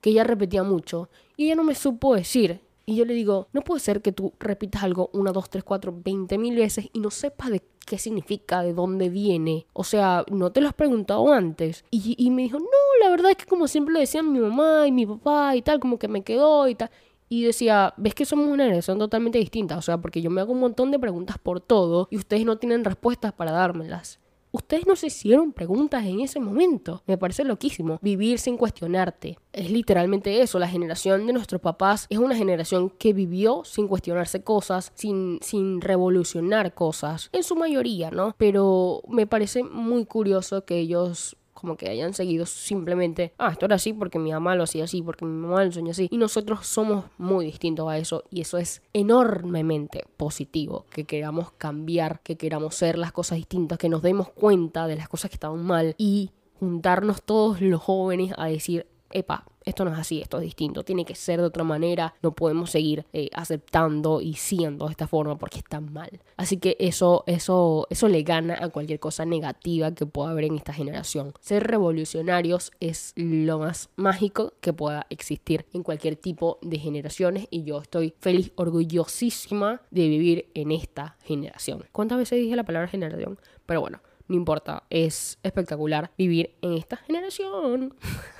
Que 0.00 0.10
ella 0.10 0.24
repetía 0.24 0.64
mucho, 0.64 1.08
y 1.36 1.44
ella 1.44 1.54
no 1.54 1.62
me 1.62 1.76
supo 1.76 2.16
decir. 2.16 2.62
Y 2.90 2.96
yo 2.96 3.04
le 3.04 3.14
digo, 3.14 3.46
no 3.52 3.60
puede 3.60 3.78
ser 3.78 4.02
que 4.02 4.10
tú 4.10 4.32
repitas 4.40 4.82
algo 4.82 5.10
una, 5.12 5.30
dos, 5.30 5.48
tres, 5.48 5.62
cuatro, 5.62 5.94
veinte 6.04 6.38
mil 6.38 6.56
veces 6.56 6.88
y 6.92 6.98
no 6.98 7.12
sepas 7.12 7.50
de 7.50 7.62
qué 7.86 7.98
significa, 7.98 8.64
de 8.64 8.74
dónde 8.74 9.08
viene. 9.08 9.68
O 9.74 9.84
sea, 9.84 10.24
no 10.28 10.50
te 10.50 10.60
lo 10.60 10.66
has 10.66 10.74
preguntado 10.74 11.32
antes. 11.32 11.84
Y, 11.92 12.16
y 12.18 12.30
me 12.30 12.42
dijo, 12.42 12.58
no, 12.58 12.66
la 13.00 13.08
verdad 13.08 13.30
es 13.30 13.36
que 13.36 13.46
como 13.46 13.68
siempre 13.68 13.94
lo 13.94 14.00
decían 14.00 14.32
mi 14.32 14.40
mamá 14.40 14.88
y 14.88 14.90
mi 14.90 15.06
papá 15.06 15.54
y 15.54 15.62
tal, 15.62 15.78
como 15.78 16.00
que 16.00 16.08
me 16.08 16.24
quedó 16.24 16.66
y 16.66 16.74
tal. 16.74 16.90
Y 17.28 17.44
decía, 17.44 17.94
ves 17.96 18.16
que 18.16 18.24
somos 18.24 18.48
una 18.48 18.64
generación 18.64 18.98
totalmente 18.98 19.38
distinta, 19.38 19.78
o 19.78 19.82
sea, 19.82 19.98
porque 19.98 20.20
yo 20.20 20.28
me 20.28 20.40
hago 20.40 20.52
un 20.52 20.58
montón 20.58 20.90
de 20.90 20.98
preguntas 20.98 21.38
por 21.38 21.60
todo 21.60 22.08
y 22.10 22.16
ustedes 22.16 22.44
no 22.44 22.58
tienen 22.58 22.84
respuestas 22.84 23.32
para 23.32 23.52
dármelas. 23.52 24.18
Ustedes 24.52 24.86
no 24.86 24.96
se 24.96 25.06
hicieron 25.06 25.52
preguntas 25.52 26.04
en 26.04 26.20
ese 26.20 26.40
momento. 26.40 27.02
Me 27.06 27.16
parece 27.16 27.44
loquísimo. 27.44 27.98
Vivir 28.02 28.38
sin 28.38 28.56
cuestionarte. 28.56 29.38
Es 29.52 29.70
literalmente 29.70 30.40
eso. 30.42 30.58
La 30.58 30.68
generación 30.68 31.26
de 31.26 31.32
nuestros 31.32 31.60
papás 31.60 32.06
es 32.10 32.18
una 32.18 32.34
generación 32.34 32.90
que 32.90 33.12
vivió 33.12 33.62
sin 33.64 33.86
cuestionarse 33.86 34.42
cosas, 34.42 34.92
sin, 34.94 35.38
sin 35.40 35.80
revolucionar 35.80 36.74
cosas. 36.74 37.30
En 37.32 37.44
su 37.44 37.54
mayoría, 37.54 38.10
¿no? 38.10 38.34
Pero 38.38 39.02
me 39.08 39.26
parece 39.26 39.62
muy 39.62 40.04
curioso 40.04 40.64
que 40.64 40.78
ellos 40.78 41.36
como 41.60 41.76
que 41.76 41.90
hayan 41.90 42.14
seguido 42.14 42.46
simplemente, 42.46 43.32
ah, 43.38 43.50
esto 43.52 43.66
era 43.66 43.76
así 43.76 43.92
porque 43.92 44.18
mi 44.18 44.32
mamá 44.32 44.54
lo 44.54 44.64
hacía 44.64 44.84
así, 44.84 45.02
porque 45.02 45.24
mi 45.24 45.32
mamá 45.32 45.64
lo 45.64 45.72
soñó 45.72 45.90
así. 45.90 46.08
Y 46.10 46.16
nosotros 46.16 46.66
somos 46.66 47.04
muy 47.18 47.44
distintos 47.46 47.88
a 47.88 47.98
eso 47.98 48.24
y 48.30 48.40
eso 48.40 48.58
es 48.58 48.82
enormemente 48.92 50.04
positivo, 50.16 50.86
que 50.90 51.04
queramos 51.04 51.52
cambiar, 51.52 52.20
que 52.22 52.36
queramos 52.36 52.74
ser 52.74 52.98
las 52.98 53.12
cosas 53.12 53.36
distintas, 53.36 53.78
que 53.78 53.88
nos 53.88 54.02
demos 54.02 54.28
cuenta 54.30 54.86
de 54.86 54.96
las 54.96 55.08
cosas 55.08 55.30
que 55.30 55.36
estaban 55.36 55.64
mal 55.64 55.94
y 55.98 56.30
juntarnos 56.58 57.22
todos 57.22 57.60
los 57.60 57.80
jóvenes 57.80 58.32
a 58.36 58.46
decir, 58.46 58.86
epa, 59.12 59.44
esto 59.64 59.84
no 59.84 59.92
es 59.92 59.98
así, 59.98 60.20
esto 60.20 60.38
es 60.38 60.44
distinto, 60.44 60.84
tiene 60.84 61.04
que 61.04 61.14
ser 61.14 61.40
de 61.40 61.46
otra 61.46 61.64
manera, 61.64 62.14
no 62.22 62.32
podemos 62.32 62.70
seguir 62.70 63.06
eh, 63.12 63.28
aceptando 63.34 64.20
y 64.20 64.34
siendo 64.34 64.86
de 64.86 64.92
esta 64.92 65.06
forma 65.06 65.36
porque 65.38 65.58
está 65.58 65.80
mal. 65.80 66.20
Así 66.36 66.56
que 66.56 66.76
eso, 66.80 67.24
eso, 67.26 67.86
eso 67.90 68.08
le 68.08 68.22
gana 68.22 68.58
a 68.60 68.68
cualquier 68.68 68.98
cosa 69.00 69.24
negativa 69.24 69.92
que 69.92 70.06
pueda 70.06 70.30
haber 70.30 70.44
en 70.44 70.56
esta 70.56 70.72
generación. 70.72 71.34
Ser 71.40 71.66
revolucionarios 71.66 72.72
es 72.80 73.12
lo 73.16 73.58
más 73.58 73.90
mágico 73.96 74.54
que 74.60 74.72
pueda 74.72 75.06
existir 75.10 75.66
en 75.72 75.82
cualquier 75.82 76.16
tipo 76.16 76.58
de 76.62 76.78
generaciones 76.78 77.46
y 77.50 77.64
yo 77.64 77.80
estoy 77.80 78.14
feliz, 78.18 78.52
orgullosísima 78.56 79.82
de 79.90 80.08
vivir 80.08 80.50
en 80.54 80.70
esta 80.70 81.16
generación. 81.24 81.84
¿Cuántas 81.92 82.18
veces 82.18 82.38
dije 82.38 82.56
la 82.56 82.64
palabra 82.64 82.88
generación? 82.88 83.38
Pero 83.66 83.82
bueno, 83.82 84.00
no 84.30 84.36
importa, 84.36 84.84
es 84.90 85.38
espectacular 85.42 86.12
vivir 86.16 86.54
en 86.62 86.74
esta 86.74 86.96
generación. 86.96 87.94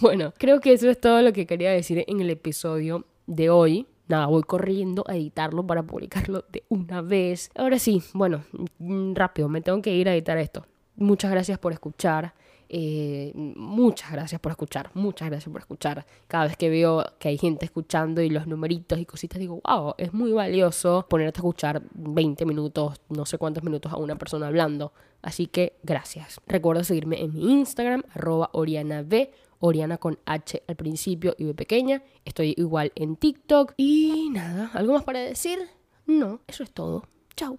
Bueno, 0.00 0.32
creo 0.38 0.60
que 0.60 0.72
eso 0.72 0.88
es 0.88 0.98
todo 0.98 1.20
lo 1.20 1.32
que 1.32 1.46
quería 1.46 1.70
decir 1.70 2.04
en 2.06 2.20
el 2.20 2.30
episodio 2.30 3.04
de 3.26 3.50
hoy. 3.50 3.86
Nada, 4.08 4.26
voy 4.26 4.42
corriendo 4.42 5.04
a 5.06 5.14
editarlo 5.14 5.66
para 5.66 5.82
publicarlo 5.82 6.44
de 6.50 6.64
una 6.70 7.02
vez. 7.02 7.50
Ahora 7.54 7.78
sí, 7.78 8.02
bueno, 8.14 8.42
mm, 8.78 9.14
rápido, 9.14 9.48
me 9.48 9.60
tengo 9.60 9.82
que 9.82 9.94
ir 9.94 10.08
a 10.08 10.14
editar 10.14 10.38
esto. 10.38 10.66
Muchas 10.96 11.30
gracias 11.30 11.58
por 11.58 11.72
escuchar. 11.72 12.34
Eh, 12.72 13.32
muchas 13.34 14.12
gracias 14.12 14.40
por 14.40 14.52
escuchar, 14.52 14.90
muchas 14.94 15.28
gracias 15.28 15.52
por 15.52 15.60
escuchar. 15.60 16.06
Cada 16.28 16.46
vez 16.46 16.56
que 16.56 16.70
veo 16.70 17.04
que 17.18 17.28
hay 17.28 17.36
gente 17.36 17.64
escuchando 17.64 18.22
y 18.22 18.30
los 18.30 18.46
numeritos 18.46 18.98
y 18.98 19.04
cositas, 19.04 19.38
digo, 19.38 19.60
wow, 19.64 19.94
es 19.98 20.14
muy 20.14 20.32
valioso 20.32 21.04
ponerte 21.10 21.38
a 21.38 21.40
escuchar 21.40 21.82
20 21.92 22.46
minutos, 22.46 23.00
no 23.08 23.26
sé 23.26 23.38
cuántos 23.38 23.64
minutos 23.64 23.92
a 23.92 23.96
una 23.96 24.16
persona 24.16 24.46
hablando. 24.46 24.92
Así 25.20 25.46
que 25.46 25.74
gracias. 25.82 26.40
Recuerda 26.46 26.84
seguirme 26.84 27.20
en 27.20 27.34
mi 27.34 27.52
Instagram, 27.52 28.04
arroba 28.14 28.50
OrianaB 28.52 29.30
Oriana 29.60 29.98
con 29.98 30.18
H 30.26 30.62
al 30.66 30.76
principio 30.76 31.34
y 31.38 31.44
B 31.44 31.54
pequeña. 31.54 32.02
Estoy 32.24 32.54
igual 32.56 32.92
en 32.96 33.16
TikTok. 33.16 33.74
Y 33.76 34.28
nada, 34.30 34.70
¿algo 34.74 34.94
más 34.94 35.04
para 35.04 35.20
decir? 35.20 35.58
No, 36.06 36.40
eso 36.48 36.64
es 36.64 36.72
todo. 36.72 37.04
Chao. 37.36 37.58